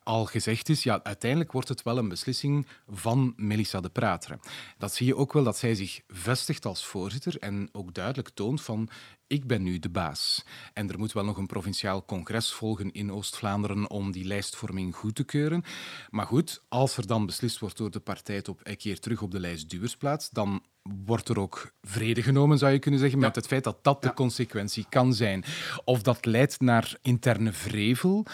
al 0.02 0.24
gezegd 0.24 0.68
is, 0.68 0.82
ja, 0.82 1.00
uiteindelijk 1.02 1.52
wordt 1.52 1.68
het 1.68 1.82
wel 1.82 1.98
een 1.98 2.08
beslissing 2.08 2.66
van 2.88 3.32
Melissa 3.36 3.80
de 3.80 3.88
Prater. 3.88 4.38
Dat 4.78 4.94
zie 4.94 5.06
je 5.06 5.16
ook 5.16 5.32
wel 5.32 5.44
dat 5.44 5.58
zij 5.58 5.74
zich 5.74 6.00
vestigt 6.08 6.66
als 6.66 6.86
voorzitter 6.86 7.38
en 7.38 7.68
ook 7.72 7.94
duidelijk 7.94 8.28
toont 8.28 8.62
van 8.62 8.90
ik 9.26 9.46
ben 9.46 9.62
nu 9.62 9.78
de 9.78 9.88
baas. 9.88 10.44
En 10.72 10.90
er 10.90 10.98
moet 10.98 11.12
wel 11.12 11.24
nog 11.24 11.36
een 11.36 11.46
provinciaal 11.46 12.04
congres 12.04 12.52
volgen 12.52 12.92
in 12.92 13.12
Oost-Vlaanderen 13.12 13.90
om 13.90 14.12
die 14.12 14.24
lijstvorming 14.24 14.96
goed 14.96 15.14
te 15.14 15.24
keuren. 15.24 15.64
Maar 16.08 16.26
goed, 16.26 16.62
als 16.68 16.96
er 16.96 17.06
dan 17.06 17.26
beslist 17.26 17.58
wordt 17.58 17.76
door 17.76 17.90
de 17.90 18.00
partij 18.00 18.46
op 18.46 18.60
een 18.62 18.76
keer 18.76 19.00
terug 19.00 19.22
op 19.22 19.30
de 19.30 19.40
lijst 19.40 19.70
duwersplaats, 19.70 20.30
dan 20.30 20.62
wordt 20.82 21.28
er 21.28 21.38
ook 21.38 21.72
vrede 21.82 22.22
genomen, 22.22 22.58
zou 22.58 22.72
je 22.72 22.78
kunnen 22.78 23.00
zeggen, 23.00 23.18
met 23.18 23.34
het 23.34 23.46
feit 23.46 23.64
dat 23.64 23.78
dat 23.82 24.02
de 24.02 24.14
consequentie 24.14 24.86
kan 24.88 25.14
zijn. 25.14 25.44
Of 25.84 26.02
dat 26.02 26.24
leidt 26.24 26.60
naar 26.60 26.96
interne 27.02 27.52
vrevel. 27.52 28.26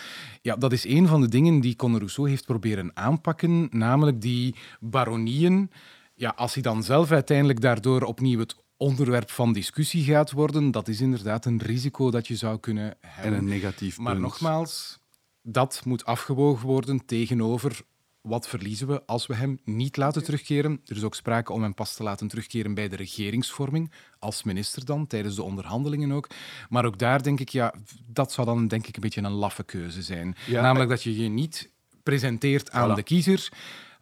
Ja, 0.42 0.56
dat 0.56 0.72
is 0.72 0.84
een 0.84 1.06
van 1.06 1.20
de 1.20 1.28
dingen 1.28 1.60
die 1.60 1.76
Conor 1.76 1.98
Rousseau 1.98 2.28
heeft 2.28 2.46
proberen 2.46 2.90
aanpakken, 2.94 3.68
namelijk 3.70 4.20
die 4.20 4.54
baronieën. 4.80 5.70
Ja, 6.14 6.32
als 6.36 6.54
hij 6.54 6.62
dan 6.62 6.82
zelf 6.82 7.10
uiteindelijk 7.10 7.60
daardoor 7.60 8.02
opnieuw 8.02 8.38
het 8.38 8.56
onderwerp 8.76 9.30
van 9.30 9.52
discussie 9.52 10.04
gaat 10.04 10.30
worden, 10.30 10.70
dat 10.70 10.88
is 10.88 11.00
inderdaad 11.00 11.44
een 11.44 11.62
risico 11.62 12.10
dat 12.10 12.26
je 12.26 12.36
zou 12.36 12.58
kunnen 12.58 12.96
hebben. 13.00 13.32
En 13.32 13.38
een 13.38 13.48
negatief 13.48 13.98
Maar 13.98 14.20
nogmaals, 14.20 14.98
dat 15.42 15.82
moet 15.84 16.04
afgewogen 16.04 16.66
worden 16.66 17.06
tegenover 17.06 17.80
wat 18.26 18.48
verliezen 18.48 18.86
we 18.86 19.02
als 19.06 19.26
we 19.26 19.34
hem 19.34 19.58
niet 19.64 19.96
laten 19.96 20.24
terugkeren? 20.24 20.80
Er 20.84 20.96
is 20.96 21.02
ook 21.02 21.14
sprake 21.14 21.52
om 21.52 21.62
hem 21.62 21.74
pas 21.74 21.94
te 21.94 22.02
laten 22.02 22.28
terugkeren 22.28 22.74
bij 22.74 22.88
de 22.88 22.96
regeringsvorming, 22.96 23.90
als 24.18 24.42
minister 24.42 24.84
dan, 24.84 25.06
tijdens 25.06 25.34
de 25.34 25.42
onderhandelingen 25.42 26.12
ook. 26.12 26.28
Maar 26.68 26.84
ook 26.84 26.98
daar 26.98 27.22
denk 27.22 27.40
ik, 27.40 27.48
ja, 27.48 27.74
dat 28.06 28.32
zou 28.32 28.46
dan 28.46 28.68
denk 28.68 28.86
ik 28.86 28.94
een 28.94 29.02
beetje 29.02 29.22
een 29.22 29.30
laffe 29.30 29.64
keuze 29.64 30.02
zijn. 30.02 30.36
Namelijk 30.50 30.90
dat 30.90 31.02
je 31.02 31.22
je 31.22 31.28
niet 31.28 31.70
presenteert 32.02 32.70
aan 32.70 32.94
de 32.94 33.02
kiezer, 33.02 33.48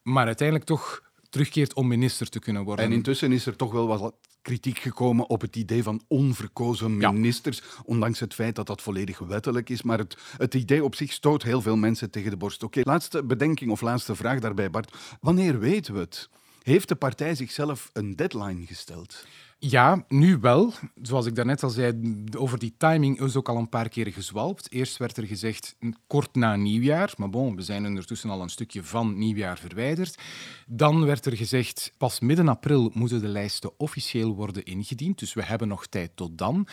maar 0.03 0.27
uiteindelijk 0.27 0.69
toch 0.69 1.03
terugkeert 1.31 1.75
om 1.75 1.89
minister 1.89 2.29
te 2.29 2.39
kunnen 2.39 2.65
worden. 2.65 2.85
En 2.85 2.93
intussen 2.93 3.33
is 3.33 3.47
er 3.47 3.57
toch 3.57 3.73
wel 3.73 3.87
wat 3.87 4.15
kritiek 4.45 4.79
gekomen 4.79 5.29
op 5.29 5.41
het 5.41 5.57
idee 5.57 5.83
van 5.83 6.03
onverkozen 6.09 6.97
ministers, 6.97 7.63
ondanks 7.85 8.21
het 8.21 8.35
feit 8.35 8.57
dat 8.57 8.67
dat 8.67 8.83
volledig 8.83 9.19
wettelijk 9.19 9.71
is. 9.71 9.83
Maar 9.83 9.99
het, 9.99 10.17
het 10.37 10.55
idee 10.55 10.85
op 10.85 10.95
zich 10.95 11.13
stoot 11.13 11.43
heel 11.43 11.61
veel 11.63 11.77
mensen 11.77 12.11
tegen 12.11 12.31
de 12.31 12.37
borst. 12.37 12.63
Oké, 12.63 12.81
laatste 12.83 13.25
bedenking 13.25 13.71
of 13.71 13.81
laatste 13.81 14.15
vraag 14.15 14.41
daarbij, 14.41 14.71
Bart. 14.71 14.97
Wanneer 15.21 15.59
weten 15.59 15.95
we 15.95 16.01
het? 16.01 16.29
Heeft 16.65 16.89
de 16.89 16.95
partij 16.95 17.35
zichzelf 17.35 17.91
een 17.93 18.17
deadline 18.17 18.67
gesteld? 18.67 19.27
Ja, 19.59 20.05
nu 20.09 20.39
wel. 20.39 20.73
Zoals 21.03 21.27
ik 21.27 21.35
daarnet 21.35 21.63
al 21.63 21.71
zei, 21.71 22.25
over 22.39 22.59
die 22.59 22.75
timing 22.77 23.21
is 23.21 23.37
ook 23.37 23.49
al 23.49 23.57
een 23.57 23.69
paar 23.69 23.89
keer 23.89 24.13
gezwalpt. 24.13 24.73
Eerst 24.73 24.97
werd 24.97 25.17
er 25.17 25.27
gezegd 25.27 25.77
kort 26.07 26.35
na 26.35 26.57
nieuwjaar, 26.57 27.15
maar 27.17 27.31
bon, 27.31 27.57
we 27.57 27.63
zijn 27.63 27.87
ondertussen 27.87 28.31
al 28.31 28.43
een 28.43 28.49
stukje 28.49 28.83
van 28.83 29.19
nieuwjaar 29.19 29.59
verwijderd. 29.59 30.19
Dan 30.67 31.05
werd 31.05 31.27
er 31.27 31.37
gezegd, 31.37 31.93
pas 31.99 32.21
midden 32.21 32.49
april 32.49 32.91
moeten 32.95 33.21
de 33.21 33.29
lijsten 33.29 33.79
officieel 33.79 34.35
worden 34.35 34.65
ingediend, 34.65 35.19
dus 35.19 35.35
we 35.35 35.43
hebben 35.43 35.69
nog 35.69 35.87
tijd 35.87 36.11
tot 36.15 36.39
dan. 36.39 36.69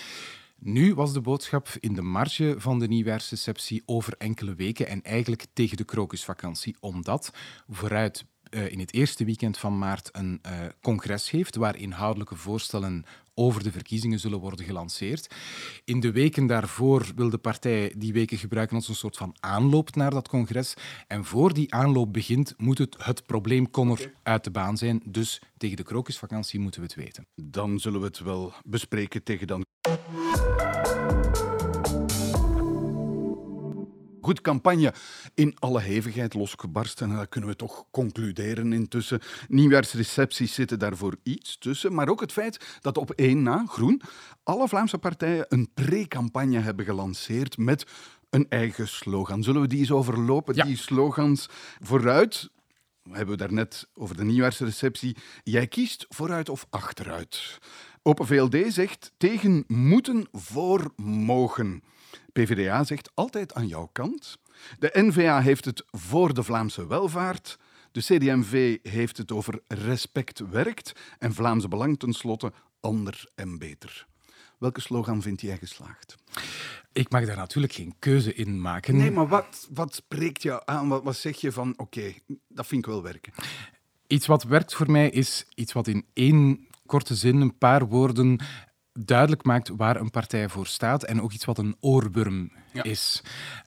Nu 0.64 0.94
was 0.94 1.14
de 1.14 1.22
boodschap 1.22 1.70
in 1.80 1.94
de 1.94 2.02
marge 2.02 2.56
van 2.58 2.80
de 2.80 2.88
nieuwjaarsreceptie 2.88 3.84
over 3.86 4.16
enkele 4.18 4.56
weken 4.56 4.88
en 4.88 5.02
eigenlijk 5.02 5.46
tegen 5.54 5.78
de 5.78 5.84
krokusvakantie, 5.84 6.76
omdat 6.80 7.34
vooruit 7.70 8.26
in 8.52 8.80
het 8.80 8.94
eerste 8.94 9.26
weekend 9.26 9.58
van 9.58 9.78
maart 9.78 10.10
een 10.12 10.42
uh, 10.46 10.52
congres 10.82 11.30
heeft 11.30 11.56
waar 11.56 11.78
inhoudelijke 11.78 12.36
voorstellen 12.36 13.06
over 13.34 13.64
de 13.64 13.72
verkiezingen 13.72 14.20
zullen 14.20 14.40
worden 14.40 14.66
gelanceerd. 14.66 15.36
In 15.86 16.00
de 16.00 16.12
weken 16.12 16.48
daarvoor 16.48 17.06
wil 17.16 17.30
de 17.30 17.38
partij 17.38 17.94
die 17.98 18.14
weken 18.14 18.38
gebruiken 18.38 18.76
als 18.76 18.88
een 18.88 18.96
soort 18.96 19.18
van 19.18 19.36
aanloop 19.40 19.96
naar 19.96 20.12
dat 20.12 20.28
congres. 20.28 20.74
En 21.08 21.26
voor 21.26 21.54
die 21.54 21.74
aanloop 21.74 22.14
begint, 22.14 22.54
moet 22.58 22.78
het, 22.78 22.96
het 23.04 23.26
probleem 23.26 23.70
Connor 23.70 24.12
uit 24.24 24.44
de 24.44 24.52
baan 24.52 24.78
zijn. 24.78 25.02
Dus 25.06 25.42
tegen 25.58 25.78
de 25.78 25.84
krokusvakantie 25.84 26.60
moeten 26.60 26.82
we 26.82 26.88
het 26.88 26.96
weten. 26.96 27.28
Dan 27.36 27.80
zullen 27.80 28.00
we 28.00 28.06
het 28.06 28.20
wel 28.20 28.54
bespreken 28.66 29.24
tegen 29.24 29.48
dan. 29.48 29.64
Goed, 34.32 34.42
campagne 34.42 34.94
in 35.34 35.56
alle 35.60 35.82
hevigheid 35.82 36.34
losgebarsten. 36.34 37.10
En 37.10 37.16
dat 37.16 37.30
kunnen 37.30 37.50
we 37.50 37.56
toch 37.56 37.86
concluderen 37.92 38.74
intussen. 38.74 39.20
Nieuwjaarsrecepties 39.48 40.54
zitten 40.54 40.80
daarvoor 40.80 41.16
iets 41.24 41.58
tussen. 41.58 41.94
Maar 41.94 42.10
ook 42.10 42.22
het 42.22 42.32
feit 42.32 42.80
dat 42.82 42.98
op 42.98 43.12
één 43.12 43.44
na, 43.44 43.66
Groen, 43.68 44.02
alle 44.44 44.68
Vlaamse 44.68 44.98
partijen 44.98 45.46
een 45.50 45.70
pre-campagne 45.74 46.60
hebben 46.60 46.86
gelanceerd 46.86 47.58
met 47.58 47.86
een 48.30 48.46
eigen 48.50 48.88
slogan. 48.88 49.44
Zullen 49.44 49.62
we 49.62 49.68
die 49.68 49.80
eens 49.80 49.92
overlopen, 49.92 50.54
die 50.54 50.78
slogans? 50.78 51.50
Vooruit, 51.80 52.50
hebben 53.04 53.30
we 53.30 53.38
daarnet 53.38 53.88
over 53.94 54.18
de 54.18 54.24
nieuwjaarsreceptie. 54.24 55.18
Jij 55.44 55.68
kiest 55.68 56.06
vooruit 56.10 56.50
of 56.50 56.66
achteruit. 56.70 57.60
Open 58.04 58.28
VLD 58.28 58.74
zegt 58.74 59.12
tegen 59.18 59.64
moeten 59.68 60.28
voor 60.32 60.94
mogen. 61.04 61.84
PvdA 62.34 62.84
zegt 62.84 63.12
altijd 63.14 63.54
aan 63.54 63.68
jouw 63.68 63.90
kant. 63.92 64.38
De 64.80 64.90
NVA 64.94 65.42
heeft 65.42 65.66
het 65.66 65.84
voor 65.92 66.34
de 66.34 66.44
Vlaamse 66.44 66.88
welvaart. 66.88 67.58
De 67.92 68.00
CDMV 68.00 68.78
heeft 68.84 69.18
het 69.18 69.32
over 69.32 69.60
respect 69.68 70.40
werkt. 70.50 70.92
En 71.20 71.34
Vlaamse 71.34 71.68
Belang 71.68 72.00
tenslotte 72.00 72.52
ander 72.80 73.26
en 73.36 73.58
beter. 73.58 74.08
Welke 74.58 74.82
slogan 74.82 75.22
vind 75.22 75.42
jij 75.42 75.58
geslaagd? 75.58 76.16
Ik 76.92 77.12
mag 77.12 77.26
daar 77.26 77.36
natuurlijk 77.36 77.74
geen 77.74 77.94
keuze 78.00 78.34
in 78.34 78.62
maken. 78.62 78.98
Nee, 78.98 79.12
maar 79.12 79.28
wat, 79.28 79.68
wat 79.74 79.96
spreekt 79.96 80.42
jou 80.42 80.62
aan? 80.66 80.88
Wat, 80.88 81.04
wat 81.04 81.16
zeg 81.16 81.42
je 81.42 81.52
van, 81.52 81.74
oké, 81.78 82.14
dat 82.48 82.68
vind 82.68 82.86
ik 82.86 82.92
wel 82.92 83.04
werken? 83.04 83.34
Iets 84.08 84.26
wat 84.26 84.44
werkt 84.44 84.76
voor 84.76 84.92
mij 84.92 85.10
is 85.10 85.46
iets 85.56 85.74
wat 85.74 85.88
in 85.88 86.06
één 86.14 86.68
korte 86.86 87.16
zin, 87.16 87.42
een 87.42 87.58
paar 87.58 87.88
woorden 87.88 88.40
duidelijk 88.94 89.44
maakt 89.44 89.70
waar 89.70 89.96
een 89.96 90.10
partij 90.10 90.50
voor 90.50 90.68
staat 90.68 91.04
en 91.04 91.22
ook 91.22 91.32
iets 91.32 91.46
wat 91.46 91.58
een 91.58 91.76
oorworm 91.80 92.52
is. 92.82 93.24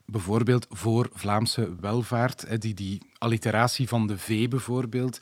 Bijvoorbeeld 0.06 0.66
voor 0.70 1.10
Vlaamse 1.12 1.74
welvaart, 1.80 2.60
die, 2.60 2.74
die 2.74 3.02
alliteratie 3.18 3.88
van 3.88 4.06
de 4.06 4.18
V 4.18 4.48
bijvoorbeeld. 4.48 5.18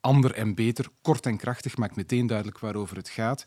Ander 0.00 0.34
en 0.34 0.54
beter, 0.54 0.86
kort 1.02 1.26
en 1.26 1.36
krachtig, 1.36 1.76
maakt 1.76 1.96
meteen 1.96 2.26
duidelijk 2.26 2.58
waarover 2.58 2.96
het 2.96 3.08
gaat. 3.08 3.44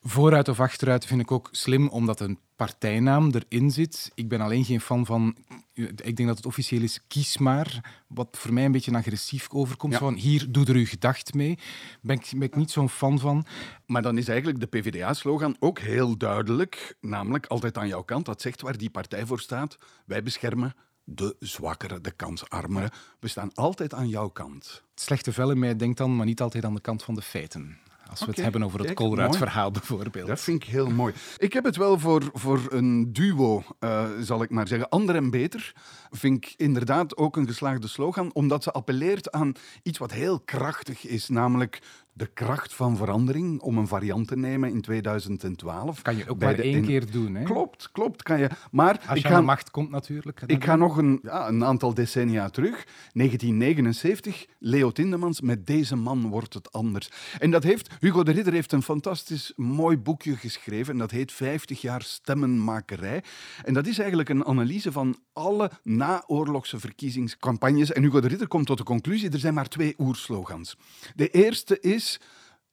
Vooruit 0.00 0.48
of 0.48 0.60
achteruit 0.60 1.06
vind 1.06 1.20
ik 1.20 1.32
ook 1.32 1.48
slim, 1.52 1.88
omdat 1.88 2.20
een 2.20 2.38
partijnaam 2.56 3.30
erin 3.30 3.70
zit. 3.70 4.10
Ik 4.14 4.28
ben 4.28 4.40
alleen 4.40 4.64
geen 4.64 4.80
fan 4.80 5.06
van, 5.06 5.36
ik 5.74 6.16
denk 6.16 6.28
dat 6.28 6.36
het 6.36 6.46
officieel 6.46 6.82
is, 6.82 7.06
kies 7.08 7.38
maar. 7.38 7.94
Wat 8.08 8.28
voor 8.38 8.52
mij 8.52 8.64
een 8.64 8.72
beetje 8.72 8.96
agressief 8.96 9.48
overkomt. 9.50 9.96
Van 9.96 10.14
hier, 10.14 10.46
doe 10.48 10.66
er 10.66 10.74
uw 10.74 10.86
gedacht 10.86 11.34
mee. 11.34 11.58
Ben 12.00 12.16
ik, 12.16 12.28
ben 12.30 12.42
ik 12.42 12.56
niet 12.56 12.70
zo'n 12.70 12.88
fan 12.88 13.18
van. 13.18 13.46
Maar 13.86 14.02
dan 14.02 14.18
is 14.18 14.28
eigenlijk 14.28 14.60
de 14.60 14.66
PvdA-slogan 14.66 15.56
ook 15.58 15.78
heel 15.78 16.16
duidelijk. 16.16 16.96
Namelijk 17.00 17.46
altijd 17.46 17.78
aan 17.78 17.88
jouw 17.88 18.02
kant. 18.02 18.26
Dat 18.26 18.40
zegt 18.40 18.60
waar 18.60 18.78
die 18.78 18.90
partij 18.90 19.26
voor 19.26 19.40
staat. 19.40 19.78
Wij 20.06 20.22
beschermen 20.22 20.74
de 21.04 21.36
zwakkere, 21.38 22.00
de 22.00 22.10
kansarmere. 22.10 22.90
We 23.18 23.28
staan 23.28 23.54
altijd 23.54 23.94
aan 23.94 24.08
jouw 24.08 24.28
kant. 24.28 24.82
Het 24.90 25.00
slechte 25.00 25.32
vel 25.32 25.50
in 25.50 25.58
mij 25.58 25.76
denkt 25.76 25.98
dan, 25.98 26.16
maar 26.16 26.26
niet 26.26 26.40
altijd 26.40 26.64
aan 26.64 26.74
de 26.74 26.80
kant 26.80 27.02
van 27.02 27.14
de 27.14 27.22
feiten. 27.22 27.78
Als 28.12 28.20
we 28.20 28.26
het 28.26 28.42
hebben 28.42 28.62
over 28.62 28.80
het 28.80 28.94
Colruyt-verhaal 28.94 29.70
bijvoorbeeld. 29.70 30.26
Dat 30.26 30.40
vind 30.40 30.62
ik 30.62 30.68
heel 30.68 30.90
mooi. 30.90 31.14
Ik 31.36 31.52
heb 31.52 31.64
het 31.64 31.76
wel 31.76 31.98
voor, 31.98 32.22
voor 32.32 32.60
een 32.68 33.12
duo, 33.12 33.62
uh, 33.80 34.08
zal 34.20 34.42
ik 34.42 34.50
maar 34.50 34.68
zeggen. 34.68 34.88
Ander 34.88 35.14
en 35.14 35.30
beter 35.30 35.72
vind 36.10 36.44
ik 36.44 36.54
inderdaad 36.56 37.16
ook 37.16 37.36
een 37.36 37.46
geslaagde 37.46 37.88
slogan, 37.88 38.34
omdat 38.34 38.62
ze 38.62 38.70
appelleert 38.70 39.30
aan 39.30 39.52
iets 39.82 39.98
wat 39.98 40.12
heel 40.12 40.40
krachtig 40.40 41.06
is, 41.06 41.28
namelijk 41.28 41.82
de 42.14 42.26
kracht 42.26 42.74
van 42.74 42.96
verandering, 42.96 43.60
om 43.60 43.78
een 43.78 43.86
variant 43.86 44.28
te 44.28 44.36
nemen 44.36 44.70
in 44.70 44.80
2012. 44.80 46.02
Kan 46.02 46.16
je 46.16 46.28
ook 46.28 46.40
maar 46.40 46.58
één 46.58 46.84
keer 46.84 47.10
doen. 47.10 47.34
Hè? 47.34 47.44
Klopt, 47.44 47.90
klopt. 47.92 48.22
Kan 48.22 48.38
je. 48.38 48.50
Maar 48.70 49.00
Als 49.06 49.20
je 49.20 49.28
ga, 49.28 49.34
aan 49.34 49.40
de 49.40 49.46
macht 49.46 49.70
komt 49.70 49.90
natuurlijk. 49.90 50.42
Ik 50.46 50.64
ga 50.64 50.76
nog 50.76 50.96
een, 50.96 51.18
ja, 51.22 51.48
een 51.48 51.64
aantal 51.64 51.94
decennia 51.94 52.48
terug. 52.48 52.86
1979, 53.12 54.46
Leo 54.58 54.90
Tindemans, 54.90 55.40
met 55.40 55.66
deze 55.66 55.96
man 55.96 56.28
wordt 56.28 56.54
het 56.54 56.72
anders. 56.72 57.10
En 57.38 57.50
dat 57.50 57.62
heeft, 57.62 57.90
Hugo 58.00 58.22
de 58.22 58.32
Ridder 58.32 58.52
heeft 58.52 58.72
een 58.72 58.82
fantastisch 58.82 59.52
mooi 59.56 59.96
boekje 59.96 60.36
geschreven. 60.36 60.92
En 60.92 60.98
dat 60.98 61.10
heet 61.10 61.32
50 61.32 61.80
jaar 61.80 62.02
stemmenmakerij. 62.02 63.22
En 63.64 63.74
dat 63.74 63.86
is 63.86 63.98
eigenlijk 63.98 64.28
een 64.28 64.44
analyse 64.44 64.92
van 64.92 65.16
alle 65.32 65.70
naoorlogse 65.82 66.78
verkiezingscampagnes. 66.78 67.92
En 67.92 68.02
Hugo 68.02 68.20
de 68.20 68.28
Ridder 68.28 68.48
komt 68.48 68.66
tot 68.66 68.78
de 68.78 68.84
conclusie, 68.84 69.30
er 69.30 69.38
zijn 69.38 69.54
maar 69.54 69.68
twee 69.68 69.94
oerslogans. 69.98 70.76
De 71.14 71.28
eerste 71.28 71.80
is 71.80 72.01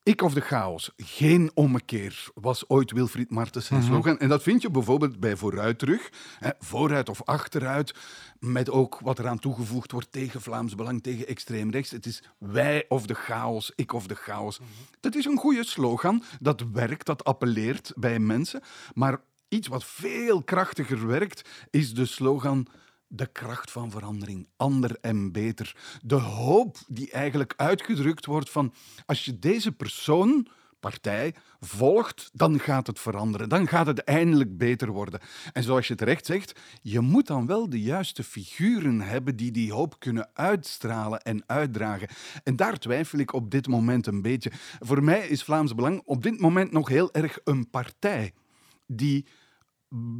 ik 0.09 0.21
of 0.21 0.33
de 0.33 0.41
chaos, 0.41 0.91
geen 0.97 1.51
ommekeer, 1.53 2.27
was 2.33 2.69
ooit 2.69 2.91
Wilfried 2.91 3.29
Martens 3.29 3.65
zijn 3.65 3.79
mhm. 3.79 3.89
slogan. 3.89 4.17
En 4.17 4.29
dat 4.29 4.43
vind 4.43 4.61
je 4.61 4.69
bijvoorbeeld 4.69 5.19
bij 5.19 5.35
Vooruit 5.35 5.79
terug. 5.79 6.09
Hè, 6.39 6.49
vooruit 6.59 7.09
of 7.09 7.23
achteruit, 7.23 7.93
met 8.39 8.69
ook 8.69 8.99
wat 8.99 9.19
eraan 9.19 9.39
toegevoegd 9.39 9.91
wordt 9.91 10.11
tegen 10.11 10.41
Vlaams 10.41 10.75
Belang, 10.75 11.03
tegen 11.03 11.27
extreem 11.27 11.71
rechts. 11.71 11.91
Het 11.91 12.05
is 12.05 12.23
wij 12.37 12.85
of 12.87 13.05
de 13.05 13.13
chaos, 13.13 13.71
ik 13.75 13.93
of 13.93 14.07
de 14.07 14.15
chaos. 14.15 14.59
Mhm. 14.59 14.69
Dat 14.99 15.15
is 15.15 15.25
een 15.25 15.37
goede 15.37 15.65
slogan, 15.65 16.23
dat 16.39 16.63
werkt, 16.73 17.05
dat 17.05 17.23
appelleert 17.23 17.93
bij 17.95 18.19
mensen. 18.19 18.61
Maar 18.93 19.21
iets 19.47 19.67
wat 19.67 19.85
veel 19.85 20.43
krachtiger 20.43 21.07
werkt, 21.07 21.49
is 21.69 21.93
de 21.93 22.05
slogan 22.05 22.67
de 23.11 23.27
kracht 23.27 23.71
van 23.71 23.91
verandering, 23.91 24.47
ander 24.57 24.97
en 25.01 25.31
beter. 25.31 25.75
De 26.01 26.15
hoop 26.15 26.77
die 26.87 27.11
eigenlijk 27.11 27.53
uitgedrukt 27.57 28.25
wordt 28.25 28.49
van 28.49 28.73
als 29.05 29.25
je 29.25 29.39
deze 29.39 29.71
persoon, 29.71 30.47
partij, 30.79 31.35
volgt, 31.59 32.29
dan 32.33 32.59
gaat 32.59 32.87
het 32.87 32.99
veranderen. 32.99 33.49
Dan 33.49 33.67
gaat 33.67 33.85
het 33.85 33.99
eindelijk 33.99 34.57
beter 34.57 34.91
worden. 34.91 35.19
En 35.53 35.63
zoals 35.63 35.87
je 35.87 35.95
terecht 35.95 36.25
zegt, 36.25 36.59
je 36.81 36.99
moet 36.99 37.27
dan 37.27 37.45
wel 37.45 37.69
de 37.69 37.81
juiste 37.81 38.23
figuren 38.23 39.01
hebben 39.01 39.35
die 39.35 39.51
die 39.51 39.73
hoop 39.73 39.99
kunnen 39.99 40.29
uitstralen 40.33 41.21
en 41.21 41.43
uitdragen. 41.45 42.09
En 42.43 42.55
daar 42.55 42.77
twijfel 42.77 43.19
ik 43.19 43.33
op 43.33 43.51
dit 43.51 43.67
moment 43.67 44.07
een 44.07 44.21
beetje. 44.21 44.51
Voor 44.79 45.03
mij 45.03 45.27
is 45.27 45.43
Vlaams 45.43 45.75
Belang 45.75 46.01
op 46.05 46.23
dit 46.23 46.39
moment 46.39 46.71
nog 46.71 46.87
heel 46.87 47.13
erg 47.13 47.39
een 47.43 47.69
partij 47.69 48.33
die 48.85 49.25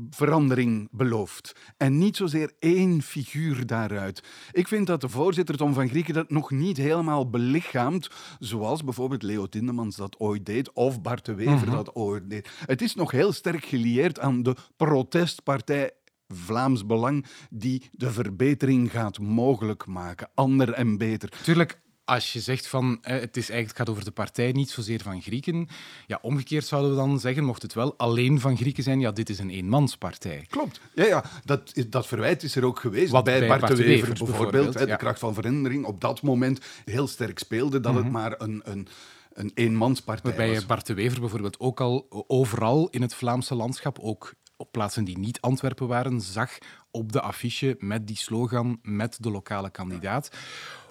verandering 0.10 0.88
belooft. 0.92 1.56
En 1.78 1.98
niet 1.98 2.16
zozeer 2.16 2.52
één 2.60 3.02
figuur 3.02 3.66
daaruit. 3.66 4.24
Ik 4.52 4.68
vind 4.68 4.88
dat 4.88 5.02
de 5.02 5.10
voorzitter 5.10 5.58
Tom 5.58 5.74
van 5.74 5.90
Grieken 5.90 6.14
dat 6.14 6.30
nog 6.30 6.52
niet 6.52 6.78
helemaal 6.78 7.30
belichaamt, 7.30 8.10
zoals 8.40 8.84
bijvoorbeeld 8.84 9.24
Leo 9.24 9.48
Tindemans 9.48 9.96
dat 9.96 10.20
ooit 10.20 10.46
deed, 10.46 10.74
of 10.74 11.02
Bart 11.02 11.26
de 11.26 11.34
Wever 11.34 11.68
mhm. 11.68 11.72
dat 11.72 11.96
ooit 11.96 12.30
deed. 12.30 12.50
Het 12.66 12.82
is 12.82 12.96
nog 12.96 13.12
heel 13.12 13.32
sterk 13.32 13.66
gelieerd 13.66 14.20
aan 14.20 14.44
de 14.44 14.56
protestpartij 14.78 15.92
Vlaams 16.28 16.86
Belang 16.86 17.26
die 17.50 17.90
de 17.92 18.12
verbetering 18.12 18.92
gaat 18.92 19.20
mogelijk 19.20 19.86
maken. 19.86 20.30
Ander 20.34 20.74
en 20.74 20.98
beter. 20.98 21.30
Tuurlijk, 21.44 21.80
als 22.10 22.34
je 22.34 22.40
zegt 22.40 22.68
van 22.68 22.98
het, 23.02 23.38
is 23.38 23.50
eigenlijk, 23.50 23.68
het 23.68 23.78
gaat 23.78 23.90
over 23.90 24.04
de 24.04 24.12
partij, 24.12 24.52
niet 24.52 24.70
zozeer 24.70 25.02
van 25.02 25.22
Grieken. 25.22 25.68
Ja, 26.08 26.20
omgekeerd 26.22 26.66
zouden 26.66 26.92
we 26.92 26.96
dan 26.96 27.20
zeggen, 27.20 27.44
mocht 27.44 27.62
het 27.62 27.74
wel 27.74 27.98
alleen 27.98 28.40
van 28.40 28.58
Grieken 28.58 28.84
zijn, 28.84 29.00
ja, 29.00 29.12
dit 29.12 29.30
is 29.30 29.40
een 29.40 29.50
eenmanspartij. 29.50 30.46
Klopt. 30.50 30.80
Ja, 30.94 31.06
ja 31.06 31.24
dat, 31.46 31.74
dat 31.90 32.08
verwijt 32.08 32.44
is 32.44 32.56
er 32.56 32.66
ook 32.66 32.80
geweest 32.80 33.12
Wat 33.12 33.24
bij, 33.24 33.40
bij 33.40 33.48
Bart 33.48 33.68
de 33.68 33.84
Wever 33.84 34.08
bijvoorbeeld. 34.08 34.48
bijvoorbeeld 34.48 34.90
de 34.90 34.98
kracht 34.98 35.20
van 35.20 35.34
verandering 35.34 35.86
op 35.86 36.02
dat 36.02 36.22
moment 36.22 36.60
heel 36.86 37.08
sterk 37.08 37.40
speelde 37.40 37.80
dat 37.80 37.94
het 37.94 38.04
mhm. 38.04 38.14
maar 38.14 38.36
een, 38.38 38.62
een 38.64 38.88
een 39.30 39.52
eenmanspartij 39.54 40.36
Waarbij 40.36 40.54
was. 40.54 40.66
Bart 40.66 40.86
de 40.86 40.94
Wever 40.94 41.20
bijvoorbeeld 41.20 41.60
ook 41.60 41.82
al 41.82 42.06
overal 42.28 42.90
in 42.90 43.02
het 43.02 43.14
Vlaamse 43.14 43.56
landschap, 43.56 44.00
ook 44.00 44.34
op 44.58 44.72
plaatsen 44.72 45.04
die 45.04 45.18
niet 45.18 45.42
Antwerpen 45.42 45.88
waren, 45.88 46.22
zag 46.22 46.58
op 46.92 47.12
de 47.12 47.22
affiche 47.22 47.76
met 47.80 48.08
die 48.08 48.18
slogan, 48.18 48.80
met 48.82 49.18
de 49.20 49.32
lokale 49.32 49.70
kandidaat. 49.70 50.30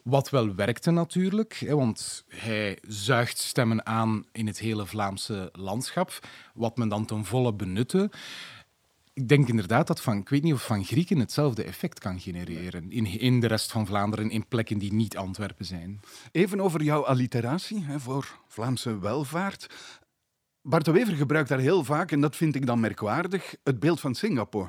Wat 0.09 0.31
wel 0.31 0.55
werkte 0.55 0.91
natuurlijk, 0.91 1.65
want 1.69 2.25
hij 2.29 2.79
zuigt 2.87 3.38
stemmen 3.38 3.87
aan 3.87 4.25
in 4.33 4.47
het 4.47 4.59
hele 4.59 4.87
Vlaamse 4.87 5.49
landschap, 5.53 6.19
wat 6.55 6.77
men 6.77 6.88
dan 6.88 7.05
ten 7.05 7.25
volle 7.25 7.55
benutte. 7.55 8.11
Ik 9.12 9.29
denk 9.29 9.49
inderdaad 9.49 9.87
dat 9.87 10.00
van, 10.00 10.17
ik 10.17 10.29
weet 10.29 10.43
niet 10.43 10.53
of 10.53 10.65
van 10.65 10.85
Grieken 10.85 11.19
hetzelfde 11.19 11.65
effect 11.65 11.99
kan 11.99 12.21
genereren 12.21 12.91
in, 12.91 13.07
in 13.07 13.41
de 13.41 13.47
rest 13.47 13.73
van 13.73 13.87
Vlaanderen, 13.87 14.31
in 14.31 14.47
plekken 14.47 14.79
die 14.79 14.93
niet 14.93 15.17
Antwerpen 15.17 15.65
zijn. 15.65 16.00
Even 16.33 16.61
over 16.61 16.83
jouw 16.83 17.05
alliteratie 17.05 17.85
hè, 17.85 18.00
voor 18.00 18.38
Vlaamse 18.47 18.99
welvaart. 18.99 19.67
Bart 20.62 20.87
Wever 20.87 21.15
gebruikt 21.15 21.49
daar 21.49 21.59
heel 21.59 21.85
vaak, 21.85 22.12
en 22.12 22.21
dat 22.21 22.37
vind 22.37 22.55
ik 22.55 22.67
dan 22.67 22.81
merkwaardig, 22.81 23.55
het 23.65 23.81
beeld 23.81 24.00
van 24.00 24.15
Singapore. 24.15 24.69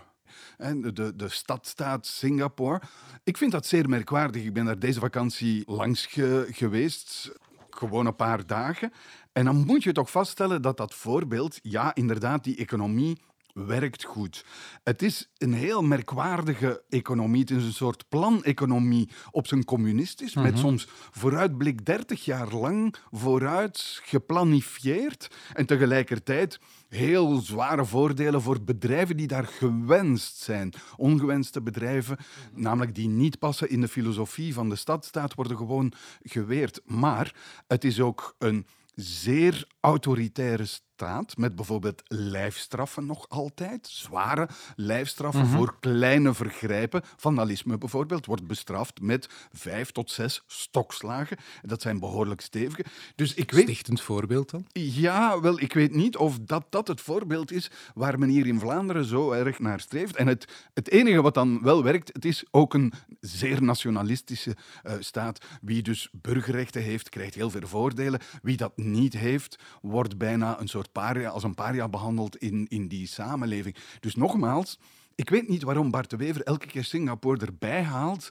De, 0.58 1.14
de, 1.16 1.30
stadstaat 1.30 2.06
Singapore. 2.06 2.82
Ik 3.24 3.38
vind 3.38 3.52
dat 3.52 3.66
zeer 3.66 3.90
merkwaardig. 3.90 4.44
Ik 4.44 4.54
ben 4.54 4.66
daar 4.66 4.80
deze 4.80 5.00
vakantie 5.00 5.64
langs 5.66 6.06
geweest. 6.52 7.32
Gewoon 7.70 8.06
een 8.06 8.16
paar 8.16 8.46
dagen. 8.46 8.92
En 9.32 9.46
dan 9.46 9.66
moet 9.66 9.84
je 9.84 9.92
toch 9.92 10.12
vaststellen 10.12 10.62
dat 10.62 10.78
dat 10.78 10.94
voorbeeld, 10.94 11.60
ja, 11.62 11.96
inderdaad, 11.96 12.44
die 12.44 12.58
economie 12.58 13.22
werkt 13.66 14.04
goed. 14.04 14.46
Het 14.84 15.02
is 15.02 15.30
een 15.38 15.54
heel 15.54 15.82
merkwaardige 15.82 16.84
economie. 16.90 17.40
Het 17.40 17.52
is 17.52 17.64
een 17.64 17.74
soort 17.74 18.10
planeconomie 18.10 19.10
op 19.32 19.48
zijn 19.48 19.66
communistisch, 19.66 20.36
met 20.36 20.52
mhm. 20.52 20.58
soms 20.58 20.88
vooruitblik 21.12 21.86
30 21.86 22.26
jaar 22.26 22.54
lang 22.54 22.96
vooruit 23.12 24.00
geplanifieerd 24.04 25.28
en 25.54 25.66
tegelijkertijd 25.66 26.60
heel 26.90 27.40
zware 27.40 27.86
voordelen 27.86 28.42
voor 28.42 28.64
bedrijven 28.64 29.18
die 29.18 29.28
daar 29.28 29.48
gewenst 29.48 30.38
zijn. 30.38 30.74
Ongewenste 30.96 31.62
bedrijven, 31.62 32.18
namelijk 32.54 32.96
die 32.96 33.08
niet 33.08 33.40
passen 33.40 33.70
in 33.70 33.82
de 33.82 33.88
filosofie 33.88 34.54
van 34.54 34.70
de 34.70 34.76
stadstaat, 34.76 35.36
worden 35.36 35.58
gewoon 35.58 35.94
geweerd. 36.22 36.82
Maar 36.86 37.36
het 37.68 37.84
is 37.84 38.00
ook 38.00 38.36
een 38.38 38.66
zeer 38.96 39.68
autoritaire 39.80 40.66
staat, 41.00 41.38
met 41.38 41.56
bijvoorbeeld 41.56 42.02
lijfstraffen 42.08 43.06
nog 43.06 43.30
altijd, 43.30 43.88
zware 43.88 44.50
lijfstraffen 44.76 45.46
mhm. 45.46 45.56
voor 45.56 45.76
kleine 45.80 46.34
vergrijpen. 46.34 47.02
Vandalisme 47.16 47.78
bijvoorbeeld 47.78 48.26
wordt 48.26 48.48
bestraft 48.48 49.02
met 49.02 49.30
vijf 49.52 49.92
tot 49.92 50.12
zes 50.12 50.44
stokslagen. 50.48 51.38
Dat 51.62 51.82
zijn 51.82 52.00
behoorlijk 52.00 52.42
stevige. 52.42 52.84
Dus 53.16 53.34
ik 53.34 53.52
weet... 53.52 53.64
Stichtend 53.64 54.02
voorbeeld 54.02 54.50
dan? 54.50 54.66
Ja, 54.72 55.42
wel, 55.42 55.60
ik 55.60 55.74
weet 55.74 55.94
niet 55.94 56.18
of 56.18 56.40
dat, 56.42 56.66
dat 56.70 56.88
het 56.88 57.02
voorbeeld 57.02 57.52
is 57.52 57.72
waar 57.94 58.20
men 58.20 58.30
hier 58.30 58.48
in 58.48 58.60
Vlaanderen 58.60 59.06
zo 59.06 59.32
erg 59.32 59.60
naar 59.60 59.80
streeft. 59.80 60.16
En 60.16 60.28
het, 60.28 60.70
het 60.74 60.90
enige 60.90 61.22
wat 61.22 61.34
dan 61.34 61.62
wel 61.62 61.84
werkt, 61.84 62.10
het 62.14 62.26
is 62.26 62.44
ook 62.52 62.74
een 62.74 62.94
zeer 63.20 63.64
nationalistische 63.64 64.56
uh, 64.84 64.94
staat. 65.00 65.46
Wie 65.62 65.82
dus 65.82 66.10
burgerrechten 66.12 66.82
heeft, 66.82 67.10
krijgt 67.10 67.36
heel 67.36 67.50
veel 67.50 67.68
voordelen. 67.68 68.20
Wie 68.42 68.58
dat 68.58 68.78
niet 68.78 69.14
heeft, 69.14 69.60
wordt 69.82 70.18
bijna 70.18 70.60
een 70.60 70.68
soort 70.68 70.89
paria, 70.92 71.30
als 71.30 71.44
een 71.44 71.56
paria 71.56 71.88
behandeld 71.88 72.38
in, 72.38 72.66
in 72.68 72.88
die 72.88 73.08
samenleving. 73.08 73.76
Dus 74.00 74.16
nogmaals, 74.16 74.80
ik 75.16 75.30
weet 75.30 75.48
niet 75.48 75.64
waarom 75.64 75.92
Bart 75.92 76.10
de 76.10 76.18
Wever 76.18 76.44
elke 76.44 76.68
keer 76.68 76.84
Singapore 76.84 77.46
erbij 77.46 77.84
haalt 77.84 78.30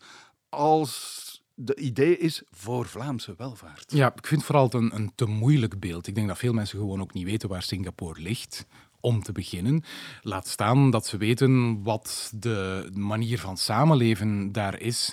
als 0.48 1.26
de 1.54 1.76
idee 1.76 2.18
is 2.18 2.42
voor 2.50 2.86
Vlaamse 2.86 3.34
welvaart. 3.36 3.92
Ja, 3.92 4.12
ik 4.14 4.26
vind 4.26 4.44
vooral 4.44 4.74
een, 4.74 4.94
een 4.94 5.12
te 5.14 5.26
moeilijk 5.26 5.80
beeld. 5.80 6.06
Ik 6.06 6.14
denk 6.14 6.28
dat 6.28 6.38
veel 6.38 6.52
mensen 6.52 6.78
gewoon 6.78 7.00
ook 7.00 7.12
niet 7.12 7.24
weten 7.24 7.48
waar 7.48 7.62
Singapore 7.62 8.20
ligt 8.20 8.66
om 9.00 9.22
te 9.22 9.32
beginnen. 9.32 9.82
Laat 10.22 10.48
staan 10.48 10.90
dat 10.90 11.06
ze 11.06 11.16
weten 11.16 11.82
wat 11.82 12.32
de 12.34 12.90
manier 12.94 13.38
van 13.38 13.56
samenleven 13.56 14.52
daar 14.52 14.80
is 14.80 15.12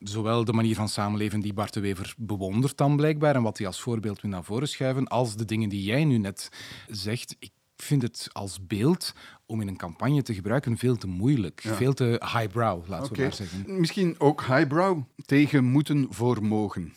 zowel 0.00 0.44
de 0.44 0.52
manier 0.52 0.74
van 0.74 0.88
samenleven 0.88 1.40
die 1.40 1.52
Bart 1.52 1.72
de 1.72 1.80
Wever 1.80 2.14
bewondert 2.16 2.76
dan 2.76 2.96
blijkbaar 2.96 3.34
en 3.34 3.42
wat 3.42 3.58
hij 3.58 3.66
als 3.66 3.80
voorbeeld 3.80 4.20
wil 4.20 4.30
naar 4.30 4.44
voren 4.44 4.68
schuiven, 4.68 5.08
als 5.08 5.36
de 5.36 5.44
dingen 5.44 5.68
die 5.68 5.82
jij 5.82 6.04
nu 6.04 6.18
net 6.18 6.48
zegt. 6.88 7.36
Ik 7.38 7.50
vind 7.76 8.02
het 8.02 8.28
als 8.32 8.66
beeld 8.66 9.12
om 9.46 9.60
in 9.60 9.68
een 9.68 9.76
campagne 9.76 10.22
te 10.22 10.34
gebruiken 10.34 10.78
veel 10.78 10.96
te 10.96 11.06
moeilijk. 11.06 11.60
Veel 11.64 11.92
te 11.92 12.22
highbrow, 12.34 12.88
laten 12.88 13.14
we 13.14 13.22
maar 13.22 13.32
zeggen. 13.32 13.80
Misschien 13.80 14.14
ook 14.18 14.44
highbrow 14.44 15.02
tegen 15.26 15.64
moeten 15.64 16.06
voor 16.10 16.44
mogen. 16.44 16.94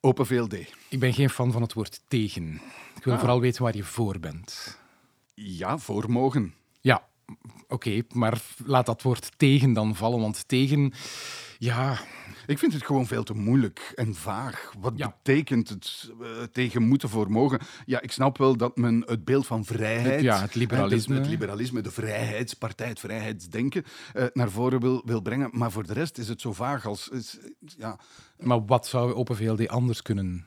Open 0.00 0.26
VLD. 0.26 0.54
Ik 0.88 0.98
ben 0.98 1.12
geen 1.12 1.30
fan 1.30 1.52
van 1.52 1.62
het 1.62 1.72
woord 1.72 2.00
tegen. 2.08 2.60
Ik 2.96 3.04
wil 3.04 3.12
ah. 3.12 3.18
vooral 3.18 3.40
weten 3.40 3.62
waar 3.62 3.76
je 3.76 3.84
voor 3.84 4.20
bent. 4.20 4.78
Ja, 5.34 5.78
voor 5.78 6.10
mogen. 6.10 6.54
Oké, 7.68 8.02
maar 8.12 8.42
laat 8.64 8.86
dat 8.86 9.02
woord 9.02 9.38
tegen 9.38 9.72
dan 9.72 9.94
vallen, 9.94 10.20
want 10.20 10.48
tegen, 10.48 10.92
ja, 11.58 11.98
ik 12.46 12.58
vind 12.58 12.72
het 12.72 12.84
gewoon 12.84 13.06
veel 13.06 13.22
te 13.22 13.34
moeilijk 13.34 13.92
en 13.94 14.14
vaag. 14.14 14.72
Wat 14.80 14.96
betekent 14.96 15.68
het 15.68 16.10
uh, 16.20 16.28
tegen 16.52 16.82
moeten 16.82 17.08
voor 17.08 17.30
mogen? 17.30 17.60
Ja, 17.86 18.00
ik 18.00 18.12
snap 18.12 18.38
wel 18.38 18.56
dat 18.56 18.76
men 18.76 19.02
het 19.06 19.24
beeld 19.24 19.46
van 19.46 19.64
vrijheid... 19.64 20.22
ja, 20.22 20.40
het 20.40 20.54
liberalisme. 20.54 21.14
Het, 21.14 21.26
liberalisme, 21.26 21.80
de 21.80 21.90
vrijheidspartij, 21.90 22.88
het 22.88 23.00
vrijheidsdenken 23.00 23.84
uh, 24.14 24.24
naar 24.32 24.50
voren 24.50 24.80
wil, 24.80 25.02
wil 25.04 25.20
brengen. 25.20 25.50
Maar 25.52 25.70
voor 25.70 25.86
de 25.86 25.92
rest 25.92 26.18
is 26.18 26.28
het 26.28 26.40
zo 26.40 26.52
vaag 26.52 26.86
als... 26.86 27.08
Is, 27.08 27.38
ja. 27.78 27.98
Maar 28.38 28.64
wat 28.64 28.86
zou 28.86 29.14
Open 29.14 29.36
VLD 29.36 29.68
anders 29.68 30.02
kunnen 30.02 30.44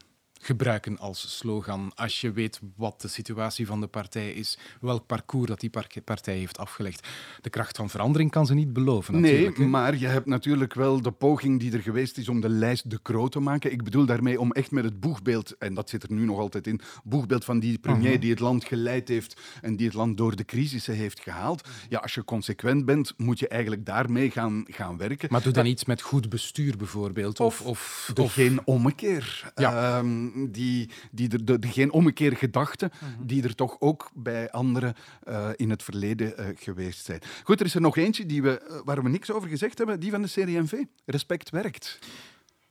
gebruiken 0.48 0.98
als 0.98 1.38
slogan. 1.38 1.92
Als 1.96 2.22
je 2.22 2.32
weet 2.32 2.60
wat 2.76 3.02
de 3.02 3.08
situatie 3.08 3.66
van 3.66 3.80
de 3.80 3.88
partij 3.88 4.32
is, 4.32 4.58
welk 4.82 5.06
parcours 5.06 5.48
dat 5.48 5.60
die 5.60 5.72
partij 6.04 6.38
heeft 6.38 6.58
afgelegd. 6.58 7.08
De 7.42 7.50
kracht 7.50 7.78
van 7.78 7.90
verandering 7.90 8.32
kan 8.32 8.46
ze 8.46 8.54
niet 8.54 8.74
beloven. 8.74 9.20
Nee, 9.20 9.60
maar 9.60 9.98
je 9.98 10.08
hebt 10.08 10.26
natuurlijk 10.26 10.74
wel 10.74 11.02
de 11.02 11.12
poging 11.12 11.60
die 11.60 11.74
er 11.74 11.82
geweest 11.82 12.18
is 12.18 12.30
om 12.30 12.42
de 12.42 12.50
lijst 12.50 12.90
de 12.90 13.00
kroon 13.02 13.30
te 13.30 13.40
maken. 13.40 13.72
Ik 13.72 13.84
bedoel 13.84 14.06
daarmee 14.06 14.40
om 14.40 14.52
echt 14.52 14.72
met 14.72 14.84
het 14.84 15.00
boegbeeld, 15.00 15.58
en 15.58 15.74
dat 15.74 15.90
zit 15.90 16.04
er 16.04 16.12
nu 16.12 16.26
nog 16.26 16.40
altijd 16.40 16.68
in, 16.68 16.82
boegbeeld 17.04 17.46
van 17.46 17.60
die 17.60 17.78
premier 17.78 18.12
mhm. 18.12 18.20
die 18.20 18.30
het 18.30 18.40
land 18.40 18.66
geleid 18.66 19.08
heeft 19.08 19.42
en 19.62 19.76
die 19.76 19.86
het 19.86 19.96
land 19.96 20.18
door 20.18 20.36
de 20.36 20.46
crisissen 20.46 20.94
heeft 20.94 21.20
gehaald. 21.20 21.68
Ja, 21.90 22.00
als 22.00 22.14
je 22.14 22.24
consequent 22.24 22.86
bent, 22.86 23.14
moet 23.18 23.40
je 23.40 23.48
eigenlijk 23.48 23.86
daarmee 23.86 24.32
gaan, 24.32 24.66
gaan 24.68 24.98
werken. 24.98 25.28
Maar 25.32 25.42
doe 25.42 25.54
dan 25.54 25.66
iets 25.66 25.86
met 25.86 26.02
goed 26.02 26.30
bestuur 26.30 26.78
bijvoorbeeld. 26.78 27.40
Of, 27.40 27.62
of, 27.62 28.12
of, 28.16 28.34
geen 28.34 28.60
ommekeer. 28.66 29.52
Ja. 29.56 29.98
Ehm, 29.98 30.37
die, 30.45 30.89
die 31.12 31.30
er, 31.30 31.45
de, 31.45 31.67
geen 31.67 31.91
omgekeerde 31.91 32.36
gedachten, 32.36 32.91
mhm. 32.93 33.26
die 33.26 33.43
er 33.43 33.56
toch 33.56 33.76
ook 33.80 34.10
bij 34.13 34.52
anderen 34.52 34.95
uh, 35.28 35.50
in 35.56 35.69
het 35.69 35.84
verleden 35.84 36.34
uh, 36.39 36.45
geweest 36.56 37.06
zijn. 37.06 37.21
Goed, 37.43 37.60
er 37.60 37.65
is 37.65 37.76
er 37.76 37.82
nog 37.82 37.97
eentje 37.97 38.26
die 38.26 38.41
we, 38.41 38.62
uh, 38.69 38.80
waar 38.86 39.04
we 39.04 39.10
niks 39.10 39.32
over 39.32 39.50
gezegd 39.50 39.78
hebben, 39.78 40.00
die 40.00 40.12
van 40.12 40.21
de 40.21 40.28
serie 40.28 40.60
MV. 40.60 40.84
Respect 41.06 41.50
werkt. 41.50 42.00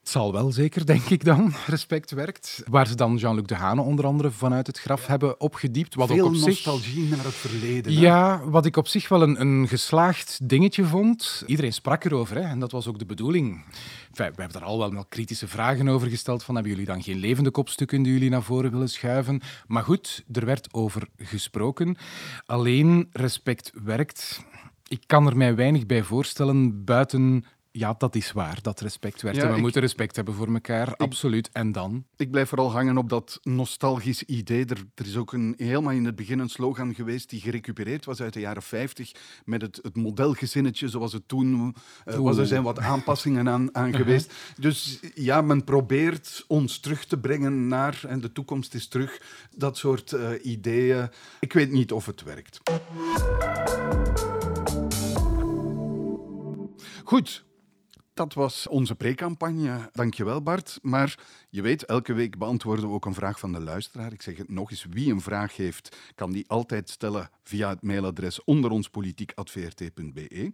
Het 0.07 0.15
zal 0.15 0.33
wel 0.33 0.53
zeker, 0.53 0.87
denk 0.87 1.05
ik 1.05 1.25
dan, 1.25 1.53
respect 1.67 2.11
werkt. 2.11 2.63
Waar 2.69 2.87
ze 2.87 2.95
dan 2.95 3.17
Jean-Luc 3.17 3.45
Dehane 3.45 3.81
onder 3.81 4.07
andere 4.07 4.31
vanuit 4.31 4.67
het 4.67 4.79
graf 4.79 5.07
hebben 5.07 5.41
opgediept. 5.41 5.95
Wat 5.95 6.09
Veel 6.09 6.27
ook 6.27 6.35
op 6.35 6.41
nostalgie 6.41 7.09
naar 7.09 7.25
het 7.25 7.35
verleden. 7.35 7.93
Ja, 7.93 8.41
wat 8.45 8.67
ik 8.67 8.77
op 8.77 8.89
zich 8.89 9.09
wel 9.09 9.23
een, 9.23 9.41
een 9.41 9.69
geslaagd 9.69 10.49
dingetje 10.49 10.85
vond. 10.85 11.43
Iedereen 11.47 11.73
sprak 11.73 12.05
erover 12.05 12.37
hè, 12.37 12.43
en 12.43 12.59
dat 12.59 12.73
was 12.73 12.87
ook 12.87 12.99
de 12.99 13.07
bedoeling. 13.07 13.65
we 14.13 14.23
hebben 14.23 14.53
daar 14.53 14.65
al 14.65 14.79
wel 14.79 14.93
wel 14.93 15.05
kritische 15.09 15.49
vragen 15.49 15.89
over 15.89 16.09
gesteld. 16.09 16.45
Van, 16.45 16.55
hebben 16.55 16.73
jullie 16.73 16.87
dan 16.87 17.03
geen 17.03 17.19
levende 17.19 17.51
kopstukken 17.51 18.03
die 18.03 18.13
jullie 18.13 18.31
naar 18.31 18.43
voren 18.43 18.71
willen 18.71 18.89
schuiven? 18.89 19.41
Maar 19.67 19.83
goed, 19.83 20.25
er 20.33 20.45
werd 20.45 20.75
over 20.75 21.09
gesproken. 21.19 21.97
Alleen 22.45 23.09
respect 23.13 23.73
werkt. 23.85 24.45
Ik 24.89 25.03
kan 25.07 25.27
er 25.27 25.37
mij 25.37 25.55
weinig 25.55 25.87
bij 25.87 26.03
voorstellen 26.03 26.85
buiten 26.85 27.45
ja, 27.79 27.95
dat 27.99 28.15
is 28.15 28.33
waar, 28.33 28.59
dat 28.63 28.81
respect 28.81 29.23
werd. 29.23 29.37
we 29.37 29.61
moeten 29.61 29.81
respect 29.81 30.17
hebben 30.17 30.35
voor 30.35 30.53
elkaar, 30.53 30.97
absoluut. 30.97 31.51
En 31.53 31.73
dan? 31.73 32.05
Ik 32.17 32.31
blijf 32.31 32.49
vooral 32.49 32.73
hangen 32.73 32.99
op 32.99 33.09
dat 33.09 33.39
nostalgisch 33.43 34.23
idee. 34.23 34.65
Er, 34.65 34.85
er, 34.95 35.07
is 35.07 35.17
ook 35.17 35.33
een, 35.33 35.55
helemaal 35.57 35.93
in 35.93 36.05
het 36.05 36.17
begin 36.17 36.39
een 36.39 36.49
slogan 36.49 36.95
geweest 36.95 37.31
die 37.31 37.41
gerecupereerd 37.41 38.05
was 38.05 38.21
uit 38.21 38.33
de 38.33 38.41
jaren 38.41 38.63
50 38.63 39.13
met 39.45 39.63
het, 39.63 39.79
het 39.83 39.97
modelgezinnetje 39.97 40.89
zoals 40.89 41.13
het 41.13 41.29
toen 41.29 41.75
uh, 42.07 42.15
was. 42.15 42.37
Er 42.37 42.47
zijn 42.47 42.63
wat 42.63 42.79
aanpassingen 42.79 43.49
aan, 43.49 43.75
aan 43.75 43.95
geweest. 44.03 44.33
Dus 44.59 45.01
ja, 45.15 45.41
men 45.41 45.65
probeert 45.65 46.45
ons 46.47 46.79
terug 46.81 47.05
te 47.05 47.19
brengen 47.19 47.69
naar, 47.69 48.01
en 48.09 48.21
de 48.21 48.33
toekomst 48.33 48.75
is 48.75 48.89
terug, 48.89 49.23
dat 49.57 49.77
soort 49.77 50.13
uh, 50.13 50.29
ideeën. 50.43 51.09
Ik 51.41 51.53
weet 51.53 51.71
niet 51.71 51.93
of 51.93 52.07
het 52.07 52.23
werkt. 52.23 52.61
Goed, 57.05 57.45
dat 58.17 58.35
was 58.35 58.69
onze 58.69 58.95
pre-campagne. 58.95 59.91
Dankjewel 59.93 60.43
Bart. 60.43 60.79
Maar 60.83 61.19
je 61.51 61.63
weet, 61.63 61.85
elke 61.85 62.13
week 62.13 62.39
beantwoorden 62.39 62.89
we 62.89 62.95
ook 62.95 63.05
een 63.05 63.15
vraag 63.15 63.39
van 63.39 63.53
de 63.53 63.61
luisteraar. 63.61 64.13
Ik 64.13 64.23
zeg 64.23 64.37
het 64.37 64.51
nog 64.51 64.71
eens, 64.71 64.87
wie 64.91 65.13
een 65.13 65.21
vraag 65.21 65.57
heeft, 65.57 65.97
kan 66.15 66.33
die 66.33 66.49
altijd 66.49 66.91
stellen 66.91 67.31
via 67.43 67.69
het 67.69 67.83
mailadres 67.83 68.45
onderonspolitiek.vrt.be. 68.45 70.53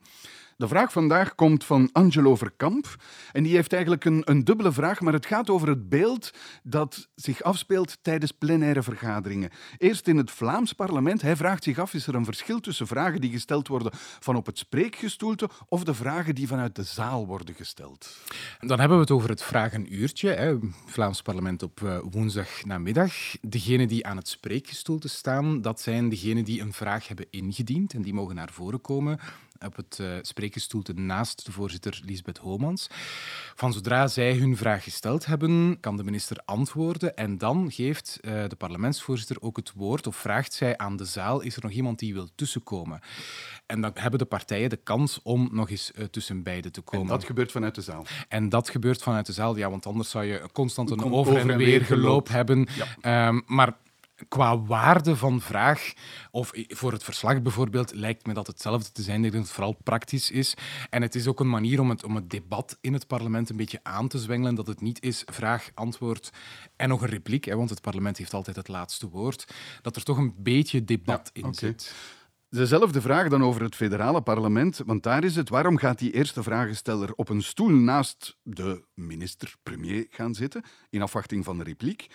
De 0.62 0.68
vraag 0.68 0.92
vandaag 0.92 1.34
komt 1.34 1.64
van 1.64 1.88
Angelo 1.92 2.36
Verkamp. 2.36 2.96
En 3.32 3.42
die 3.42 3.54
heeft 3.54 3.72
eigenlijk 3.72 4.04
een, 4.04 4.22
een 4.24 4.44
dubbele 4.44 4.72
vraag, 4.72 5.00
maar 5.00 5.12
het 5.12 5.26
gaat 5.26 5.50
over 5.50 5.68
het 5.68 5.88
beeld 5.88 6.30
dat 6.62 7.08
zich 7.14 7.42
afspeelt 7.42 7.98
tijdens 8.02 8.32
plenaire 8.32 8.82
vergaderingen. 8.82 9.50
Eerst 9.78 10.08
in 10.08 10.16
het 10.16 10.30
Vlaams 10.30 10.72
parlement. 10.72 11.22
Hij 11.22 11.36
vraagt 11.36 11.64
zich 11.64 11.78
af, 11.78 11.94
is 11.94 12.06
er 12.06 12.14
een 12.14 12.24
verschil 12.24 12.60
tussen 12.60 12.86
vragen 12.86 13.20
die 13.20 13.30
gesteld 13.30 13.68
worden 13.68 13.92
van 14.20 14.36
op 14.36 14.46
het 14.46 14.58
spreekgestoelte 14.58 15.48
of 15.68 15.84
de 15.84 15.94
vragen 15.94 16.34
die 16.34 16.46
vanuit 16.46 16.76
de 16.76 16.82
zaal 16.82 17.26
worden 17.26 17.54
gesteld? 17.54 18.16
Dan 18.60 18.78
hebben 18.78 18.96
we 18.96 19.02
het 19.02 19.12
over 19.12 19.28
het 19.28 19.42
vragenuurtje. 19.42 20.28
Hè. 20.28 20.58
Vlaams 20.86 21.22
parlement 21.22 21.62
op 21.62 21.80
uh, 21.80 21.98
woensdag 22.10 22.64
namiddag. 22.64 23.12
Degenen 23.40 23.88
die 23.88 24.06
aan 24.06 24.16
het 24.16 24.28
spreekgestoelte 24.28 25.08
staan, 25.08 25.62
dat 25.62 25.80
zijn 25.80 26.08
degenen 26.08 26.44
die 26.44 26.60
een 26.60 26.72
vraag 26.72 27.08
hebben 27.08 27.26
ingediend 27.30 27.94
en 27.94 28.02
die 28.02 28.14
mogen 28.14 28.34
naar 28.34 28.52
voren 28.52 28.80
komen 28.80 29.18
op 29.64 29.76
het 29.76 29.98
uh, 30.00 30.94
naast 30.94 31.44
de 31.46 31.52
voorzitter 31.52 32.00
Lisbeth 32.04 32.38
Homans. 32.38 32.86
Van 33.54 33.72
zodra 33.72 34.06
zij 34.06 34.34
hun 34.34 34.56
vraag 34.56 34.82
gesteld 34.82 35.26
hebben, 35.26 35.80
kan 35.80 35.96
de 35.96 36.04
minister 36.04 36.36
antwoorden 36.44 37.16
en 37.16 37.38
dan 37.38 37.70
geeft 37.70 38.18
uh, 38.20 38.44
de 38.48 38.56
parlementsvoorzitter 38.56 39.36
ook 39.40 39.56
het 39.56 39.72
woord 39.72 40.06
of 40.06 40.16
vraagt 40.16 40.52
zij 40.52 40.78
aan 40.78 40.96
de 40.96 41.04
zaal, 41.04 41.40
is 41.40 41.56
er 41.56 41.62
nog 41.62 41.72
iemand 41.72 41.98
die 41.98 42.14
wil 42.14 42.28
tussenkomen? 42.34 43.00
En 43.66 43.80
dan 43.80 43.90
hebben 43.94 44.18
de 44.18 44.24
partijen 44.24 44.70
de 44.70 44.76
kans 44.76 45.20
om 45.22 45.48
nog 45.52 45.70
eens 45.70 45.92
uh, 45.94 46.04
tussen 46.04 46.42
beiden 46.42 46.72
te 46.72 46.80
komen. 46.80 47.06
En 47.06 47.12
dat 47.12 47.24
gebeurt 47.24 47.52
vanuit 47.52 47.74
de 47.74 47.82
zaal? 47.82 48.06
En 48.28 48.48
dat 48.48 48.70
gebeurt 48.70 49.02
vanuit 49.02 49.26
de 49.26 49.32
zaal, 49.32 49.56
ja, 49.56 49.70
want 49.70 49.86
anders 49.86 50.10
zou 50.10 50.24
je 50.24 50.48
constant 50.52 50.90
een 50.90 51.12
over, 51.12 51.36
en 51.36 51.56
weer 51.56 51.84
geloop 51.84 52.28
hebben. 52.28 52.68
Ja. 53.02 53.28
Um, 53.28 53.42
maar 53.46 53.76
qua 54.28 54.62
waarde 54.62 55.16
van 55.16 55.40
vraag, 55.40 55.92
of 56.30 56.50
voor 56.54 56.92
het 56.92 57.04
verslag 57.04 57.42
bijvoorbeeld, 57.42 57.94
lijkt 57.94 58.26
me 58.26 58.34
dat 58.34 58.46
hetzelfde 58.46 58.92
te 58.92 59.02
zijn. 59.02 59.16
Ik 59.16 59.22
denk 59.22 59.34
dat 59.34 59.42
het 59.42 59.52
vooral 59.52 59.76
praktisch 59.82 60.30
is. 60.30 60.54
En 60.90 61.02
het 61.02 61.14
is 61.14 61.26
ook 61.26 61.40
een 61.40 61.50
manier 61.50 61.80
om 61.80 61.90
het, 61.90 62.04
om 62.04 62.14
het 62.14 62.30
debat 62.30 62.78
in 62.80 62.92
het 62.92 63.06
parlement 63.06 63.50
een 63.50 63.56
beetje 63.56 63.80
aan 63.82 64.08
te 64.08 64.18
zwengelen. 64.18 64.54
Dat 64.54 64.66
het 64.66 64.80
niet 64.80 65.02
is 65.02 65.22
vraag, 65.26 65.70
antwoord 65.74 66.30
en 66.76 66.88
nog 66.88 67.02
een 67.02 67.08
repliek, 67.08 67.44
hè, 67.44 67.56
want 67.56 67.70
het 67.70 67.80
parlement 67.80 68.16
heeft 68.16 68.34
altijd 68.34 68.56
het 68.56 68.68
laatste 68.68 69.08
woord. 69.08 69.54
Dat 69.82 69.96
er 69.96 70.02
toch 70.02 70.16
een 70.16 70.34
beetje 70.36 70.84
debat 70.84 71.30
ja, 71.32 71.40
in 71.40 71.48
okay. 71.48 71.54
zit. 71.54 71.94
Dezelfde 72.54 73.00
vraag 73.00 73.28
dan 73.28 73.44
over 73.44 73.62
het 73.62 73.74
federale 73.74 74.22
parlement, 74.22 74.80
want 74.86 75.02
daar 75.02 75.24
is 75.24 75.36
het. 75.36 75.48
Waarom 75.48 75.76
gaat 75.76 75.98
die 75.98 76.12
eerste 76.12 76.42
vragensteller 76.42 77.12
op 77.14 77.28
een 77.28 77.42
stoel 77.42 77.68
naast 77.68 78.36
de 78.42 78.84
minister-premier 78.94 80.06
gaan 80.10 80.34
zitten, 80.34 80.62
in 80.90 81.02
afwachting 81.02 81.44
van 81.44 81.58
de 81.58 81.64
repliek? 81.64 82.06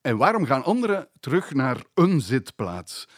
En 0.00 0.16
waarom 0.16 0.44
gaan 0.44 0.64
anderen 0.64 1.08
terug 1.20 1.54
naar 1.54 1.84
een 1.94 2.20
zitplaats? 2.20 3.08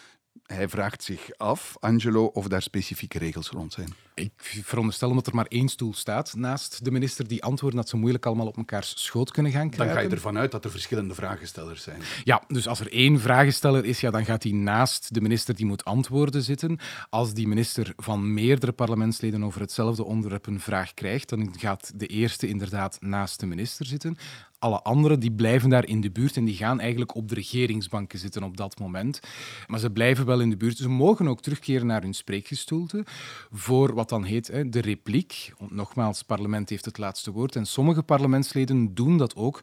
Hij 0.43 0.69
vraagt 0.69 1.03
zich 1.03 1.31
af, 1.37 1.77
Angelo, 1.79 2.25
of 2.25 2.49
daar 2.49 2.63
specifieke 2.63 3.19
regels 3.19 3.49
rond 3.49 3.73
zijn. 3.73 3.95
Ik 4.19 4.63
veronderstel 4.65 5.15
dat 5.15 5.27
er 5.27 5.35
maar 5.35 5.47
één 5.49 5.69
stoel 5.69 5.95
staat 5.95 6.35
naast 6.37 6.85
de 6.85 6.91
minister 6.91 7.29
die 7.29 7.43
antwoorden 7.43 7.79
dat 7.79 7.89
ze 7.89 7.97
moeilijk 7.97 8.27
allemaal 8.27 8.47
op 8.47 8.57
mekaars 8.57 8.93
schoot 9.05 9.31
kunnen 9.31 9.53
gaan 9.53 9.71
krijgen. 9.71 9.95
Dan 9.95 10.05
ga 10.05 10.09
je 10.09 10.15
ervan 10.15 10.39
uit 10.39 10.51
dat 10.51 10.65
er 10.65 10.71
verschillende 10.71 11.15
vragenstellers 11.15 11.83
zijn. 11.83 12.01
Ja, 12.25 12.43
dus 12.49 12.69
als 12.69 12.81
er 12.81 12.93
één 12.93 13.21
vragensteller 13.21 13.85
is, 13.85 14.01
ja, 14.01 14.11
dan 14.11 14.25
gaat 14.25 14.43
hij 14.43 14.53
naast 14.53 15.15
de 15.15 15.21
minister 15.21 15.55
die 15.55 15.67
moet 15.67 15.85
antwoorden 15.85 16.43
zitten. 16.43 16.79
Als 17.11 17.35
die 17.35 17.49
minister 17.49 17.93
van 17.97 18.35
meerdere 18.35 18.73
parlementsleden 18.73 19.45
over 19.45 19.61
hetzelfde 19.61 20.05
onderwerp 20.05 20.47
een 20.47 20.61
vraag 20.61 20.95
krijgt, 20.95 21.29
dan 21.29 21.55
gaat 21.59 21.93
de 21.95 22.07
eerste 22.07 22.49
inderdaad 22.49 22.97
naast 23.01 23.41
de 23.41 23.47
minister 23.47 23.87
zitten 23.87 24.17
alle 24.59 24.83
anderen 24.83 25.21
die 25.21 25.33
blijven 25.33 25.71
daar 25.71 25.87
in 25.87 26.01
de 26.01 26.11
buurt 26.11 26.37
en 26.37 26.45
die 26.45 26.57
gaan 26.57 26.81
eigenlijk 26.81 27.15
op 27.15 27.29
de 27.29 27.35
regeringsbanken 27.35 28.19
zitten 28.19 28.43
op 28.43 28.57
dat 28.57 28.79
moment. 28.79 29.21
Maar 29.67 29.81
ze 29.81 29.91
blijven 29.91 30.27
wel 30.27 30.41
in 30.41 30.51
de 30.51 30.57
buurt. 30.57 30.77
Ze 30.77 30.89
mogen 30.89 31.29
ook 31.29 31.41
terugkeren 31.41 31.87
naar 31.87 32.03
hun 32.03 32.15
spreekgestoelte 32.15 33.05
voor 33.51 33.95
wat 33.95 34.08
dan 34.09 34.25
heet 34.25 34.47
hè, 34.47 34.69
de 34.69 34.81
repliek. 34.81 35.53
Nogmaals, 35.69 36.23
parlement 36.23 36.69
heeft 36.69 36.85
het 36.85 36.99
laatste 36.99 37.31
woord 37.31 37.57
en 37.57 37.67
sommige 37.67 38.03
parlementsleden 38.03 38.95
doen 38.95 39.19
dat 39.19 39.37
ook 39.37 39.61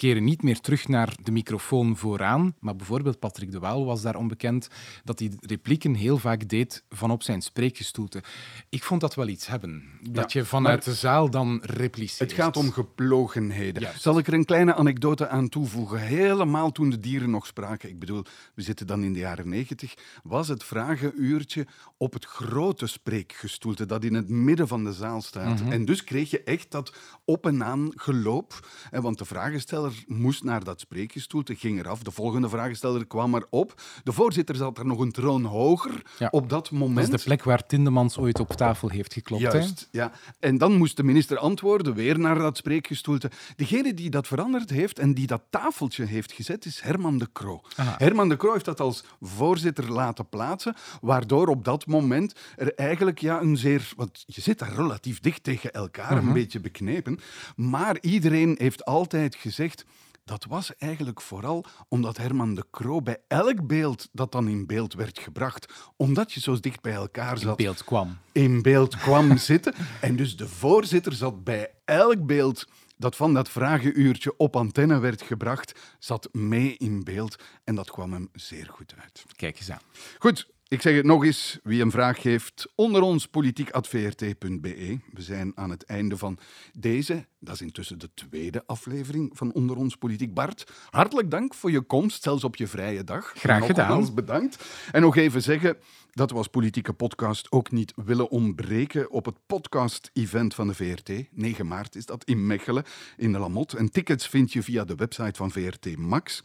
keren 0.00 0.24
niet 0.24 0.42
meer 0.42 0.60
terug 0.60 0.88
naar 0.88 1.14
de 1.22 1.30
microfoon 1.30 1.96
vooraan. 1.96 2.54
Maar 2.58 2.76
bijvoorbeeld 2.76 3.18
Patrick 3.18 3.50
de 3.50 3.58
Waal 3.58 3.84
was 3.84 4.02
daar 4.02 4.16
onbekend 4.16 4.68
dat 5.04 5.18
hij 5.18 5.30
replieken 5.40 5.94
heel 5.94 6.18
vaak 6.18 6.48
deed 6.48 6.84
van 6.88 7.10
op 7.10 7.22
zijn 7.22 7.42
spreekgestoelte. 7.42 8.22
Ik 8.68 8.82
vond 8.82 9.00
dat 9.00 9.14
wel 9.14 9.28
iets 9.28 9.46
hebben. 9.46 9.82
Dat 10.10 10.32
je 10.32 10.44
vanuit 10.44 10.84
de 10.84 10.94
zaal 10.94 11.30
dan 11.30 11.60
repliceert. 11.62 12.30
Het 12.30 12.40
gaat 12.40 12.56
om 12.56 12.72
geplogenheden. 12.72 13.92
Zal 13.98 14.18
ik 14.18 14.26
er 14.26 14.32
een 14.32 14.44
kleine 14.44 14.74
anekdote 14.74 15.28
aan 15.28 15.48
toevoegen? 15.48 16.00
Helemaal 16.00 16.72
toen 16.72 16.90
de 16.90 17.00
dieren 17.00 17.30
nog 17.30 17.46
spraken, 17.46 17.88
ik 17.88 17.98
bedoel, 17.98 18.24
we 18.54 18.62
zitten 18.62 18.86
dan 18.86 19.02
in 19.02 19.12
de 19.12 19.18
jaren 19.18 19.48
negentig, 19.48 19.94
was 20.22 20.48
het 20.48 20.64
vragenuurtje 20.64 21.66
op 21.96 22.12
het 22.12 22.24
grote 22.24 22.86
spreekgestoelte 22.86 23.86
dat 23.86 24.04
in 24.04 24.14
het 24.14 24.28
midden 24.28 24.68
van 24.68 24.84
de 24.84 24.92
zaal 24.92 25.22
staat. 25.22 25.62
Mhm. 25.62 25.72
En 25.72 25.84
dus 25.84 26.04
kreeg 26.04 26.30
je 26.30 26.42
echt 26.42 26.70
dat 26.70 26.94
op 27.24 27.46
en 27.46 27.64
aan 27.64 27.92
geloop. 27.94 28.68
Want 28.90 29.18
de 29.18 29.24
vragensteller 29.24 29.89
moest 30.06 30.44
naar 30.44 30.64
dat 30.64 30.80
spreekgestoelte, 30.80 31.54
ging 31.54 31.78
eraf. 31.78 32.02
De 32.02 32.10
volgende 32.10 32.48
vragensteller 32.48 33.06
kwam 33.06 33.34
erop. 33.34 33.82
De 34.04 34.12
voorzitter 34.12 34.56
zat 34.56 34.78
er 34.78 34.86
nog 34.86 34.98
een 34.98 35.12
troon 35.12 35.44
hoger 35.44 36.02
op 36.30 36.48
dat 36.48 36.70
moment. 36.70 37.06
Dat 37.06 37.14
is 37.14 37.22
de 37.22 37.28
plek 37.28 37.44
waar 37.44 37.66
Tindemans 37.66 38.18
ooit 38.18 38.40
op 38.40 38.48
tafel 38.50 38.88
heeft 38.88 39.12
geklopt. 39.12 39.42
Juist, 39.42 39.88
ja. 39.90 40.12
En 40.38 40.58
dan 40.58 40.72
moest 40.76 40.96
de 40.96 41.02
minister 41.02 41.38
antwoorden, 41.38 41.94
weer 41.94 42.18
naar 42.18 42.38
dat 42.38 42.56
spreekgestoelte. 42.56 43.30
Degene 43.56 43.94
die 43.94 44.10
dat 44.10 44.26
veranderd 44.26 44.70
heeft 44.70 44.98
en 44.98 45.14
die 45.14 45.26
dat 45.26 45.42
tafeltje 45.50 46.04
heeft 46.04 46.32
gezet, 46.32 46.64
is 46.64 46.80
Herman 46.80 47.18
de 47.18 47.28
Croo. 47.32 47.60
Herman 47.76 48.28
de 48.28 48.36
Croo 48.36 48.52
heeft 48.52 48.64
dat 48.64 48.80
als 48.80 49.04
voorzitter 49.20 49.92
laten 49.92 50.28
plaatsen, 50.28 50.74
waardoor 51.00 51.48
op 51.48 51.64
dat 51.64 51.86
moment 51.86 52.34
er 52.56 52.74
eigenlijk 52.74 53.18
ja, 53.18 53.40
een 53.40 53.56
zeer... 53.56 53.92
Want 53.96 54.24
je 54.26 54.40
zit 54.40 54.58
daar 54.58 54.74
relatief 54.74 55.20
dicht 55.20 55.42
tegen 55.42 55.72
elkaar, 55.72 56.16
een 56.16 56.24
mhm. 56.24 56.32
beetje 56.32 56.60
beknepen. 56.60 57.18
Maar 57.56 57.98
iedereen 58.00 58.54
heeft 58.58 58.84
altijd 58.84 59.34
gezegd 59.34 59.79
dat 60.24 60.44
was 60.44 60.76
eigenlijk 60.76 61.20
vooral 61.20 61.64
omdat 61.88 62.16
Herman 62.16 62.54
de 62.54 62.64
Croo 62.70 63.02
bij 63.02 63.18
elk 63.28 63.66
beeld 63.66 64.08
dat 64.12 64.32
dan 64.32 64.48
in 64.48 64.66
beeld 64.66 64.94
werd 64.94 65.18
gebracht, 65.18 65.72
omdat 65.96 66.32
je 66.32 66.40
zo 66.40 66.60
dicht 66.60 66.80
bij 66.80 66.92
elkaar 66.92 67.38
zat... 67.38 67.58
In 67.58 67.64
beeld 67.64 67.84
kwam. 67.84 68.18
In 68.32 68.62
beeld 68.62 68.96
kwam 68.96 69.36
zitten. 69.52 69.74
En 70.00 70.16
dus 70.16 70.36
de 70.36 70.48
voorzitter 70.48 71.12
zat 71.12 71.44
bij 71.44 71.70
elk 71.84 72.26
beeld 72.26 72.66
dat 72.96 73.16
van 73.16 73.34
dat 73.34 73.48
vragenuurtje 73.48 74.36
op 74.36 74.56
antenne 74.56 74.98
werd 74.98 75.22
gebracht, 75.22 75.96
zat 75.98 76.28
mee 76.32 76.76
in 76.76 77.04
beeld. 77.04 77.42
En 77.64 77.74
dat 77.74 77.90
kwam 77.90 78.12
hem 78.12 78.28
zeer 78.32 78.68
goed 78.70 78.94
uit. 79.02 79.24
Kijk 79.36 79.56
eens 79.58 79.70
aan. 79.70 79.80
Goed, 80.18 80.48
ik 80.70 80.82
zeg 80.82 80.94
het 80.94 81.04
nog 81.04 81.24
eens, 81.24 81.58
wie 81.62 81.82
een 81.82 81.90
vraag 81.90 82.22
heeft, 82.22 82.72
onder 82.74 83.02
ons 83.02 83.26
politiek.vrt.be. 83.26 84.98
We 85.12 85.22
zijn 85.22 85.52
aan 85.54 85.70
het 85.70 85.84
einde 85.84 86.16
van 86.16 86.38
deze, 86.78 87.26
dat 87.38 87.54
is 87.54 87.60
intussen 87.60 87.98
de 87.98 88.10
tweede 88.14 88.62
aflevering 88.66 89.30
van 89.34 89.52
Onder 89.52 89.76
ons 89.76 89.96
Politiek. 89.96 90.34
Bart, 90.34 90.72
hartelijk 90.90 91.30
dank 91.30 91.54
voor 91.54 91.70
je 91.70 91.80
komst, 91.80 92.22
zelfs 92.22 92.44
op 92.44 92.56
je 92.56 92.66
vrije 92.66 93.04
dag. 93.04 93.32
Graag 93.34 93.66
gedaan. 93.66 94.14
bedankt. 94.14 94.64
En 94.92 95.00
nog 95.00 95.16
even 95.16 95.42
zeggen, 95.42 95.76
dat 96.12 96.30
was 96.30 96.46
Politieke 96.46 96.92
Podcast 96.92 97.52
ook 97.52 97.70
niet 97.70 97.92
willen 98.04 98.30
ontbreken 98.30 99.10
op 99.10 99.24
het 99.24 99.36
podcast-event 99.46 100.54
van 100.54 100.66
de 100.66 100.74
VRT. 100.74 101.10
9 101.30 101.66
maart 101.66 101.96
is 101.96 102.06
dat 102.06 102.24
in 102.24 102.46
Mechelen, 102.46 102.84
in 103.16 103.32
de 103.32 103.38
Lamot. 103.38 103.72
En 103.72 103.90
tickets 103.90 104.28
vind 104.28 104.52
je 104.52 104.62
via 104.62 104.84
de 104.84 104.94
website 104.94 105.34
van 105.34 105.50
VRT 105.50 105.96
Max. 105.96 106.42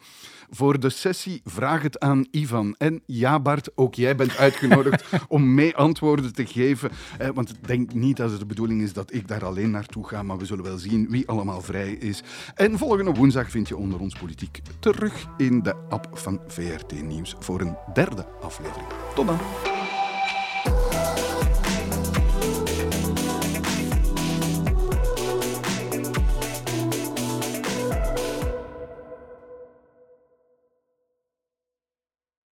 Voor 0.50 0.80
de 0.80 0.90
sessie 0.90 1.42
vraag 1.44 1.82
het 1.82 2.00
aan 2.00 2.28
Ivan. 2.32 2.76
En 2.78 3.02
ja, 3.06 3.40
Bart, 3.40 3.78
ook 3.78 3.96
bent 4.16 4.38
uitgenodigd 4.38 5.06
om 5.28 5.54
mee 5.54 5.76
antwoorden 5.76 6.34
te 6.34 6.46
geven. 6.46 6.92
Eh, 7.18 7.30
want 7.34 7.50
ik 7.50 7.68
denk 7.68 7.94
niet 7.94 8.18
dat 8.18 8.30
het 8.30 8.40
de 8.40 8.46
bedoeling 8.46 8.82
is 8.82 8.94
dat 8.94 9.14
ik 9.14 9.28
daar 9.28 9.46
alleen 9.46 9.72
naartoe 9.72 10.08
ga, 10.08 10.24
maar 10.24 10.38
we 10.38 10.46
zullen 10.46 10.64
wel 10.64 10.78
zien 10.78 11.10
wie 11.10 11.28
allemaal 11.28 11.62
vrij 11.62 11.92
is. 11.92 12.24
En 12.56 12.78
volgende 12.78 13.12
woensdag 13.12 13.50
vind 13.50 13.68
je 13.68 13.78
onder 13.78 14.00
ons 14.00 14.16
politiek 14.16 14.62
terug 14.80 15.28
in 15.38 15.62
de 15.62 15.76
app 15.90 16.10
van 16.14 16.40
VRT 16.48 17.04
Nieuws 17.04 17.36
voor 17.40 17.62
een 17.62 17.78
derde 17.94 18.26
aflevering. 18.42 18.88
Tot 19.16 19.28
dan. 19.28 19.75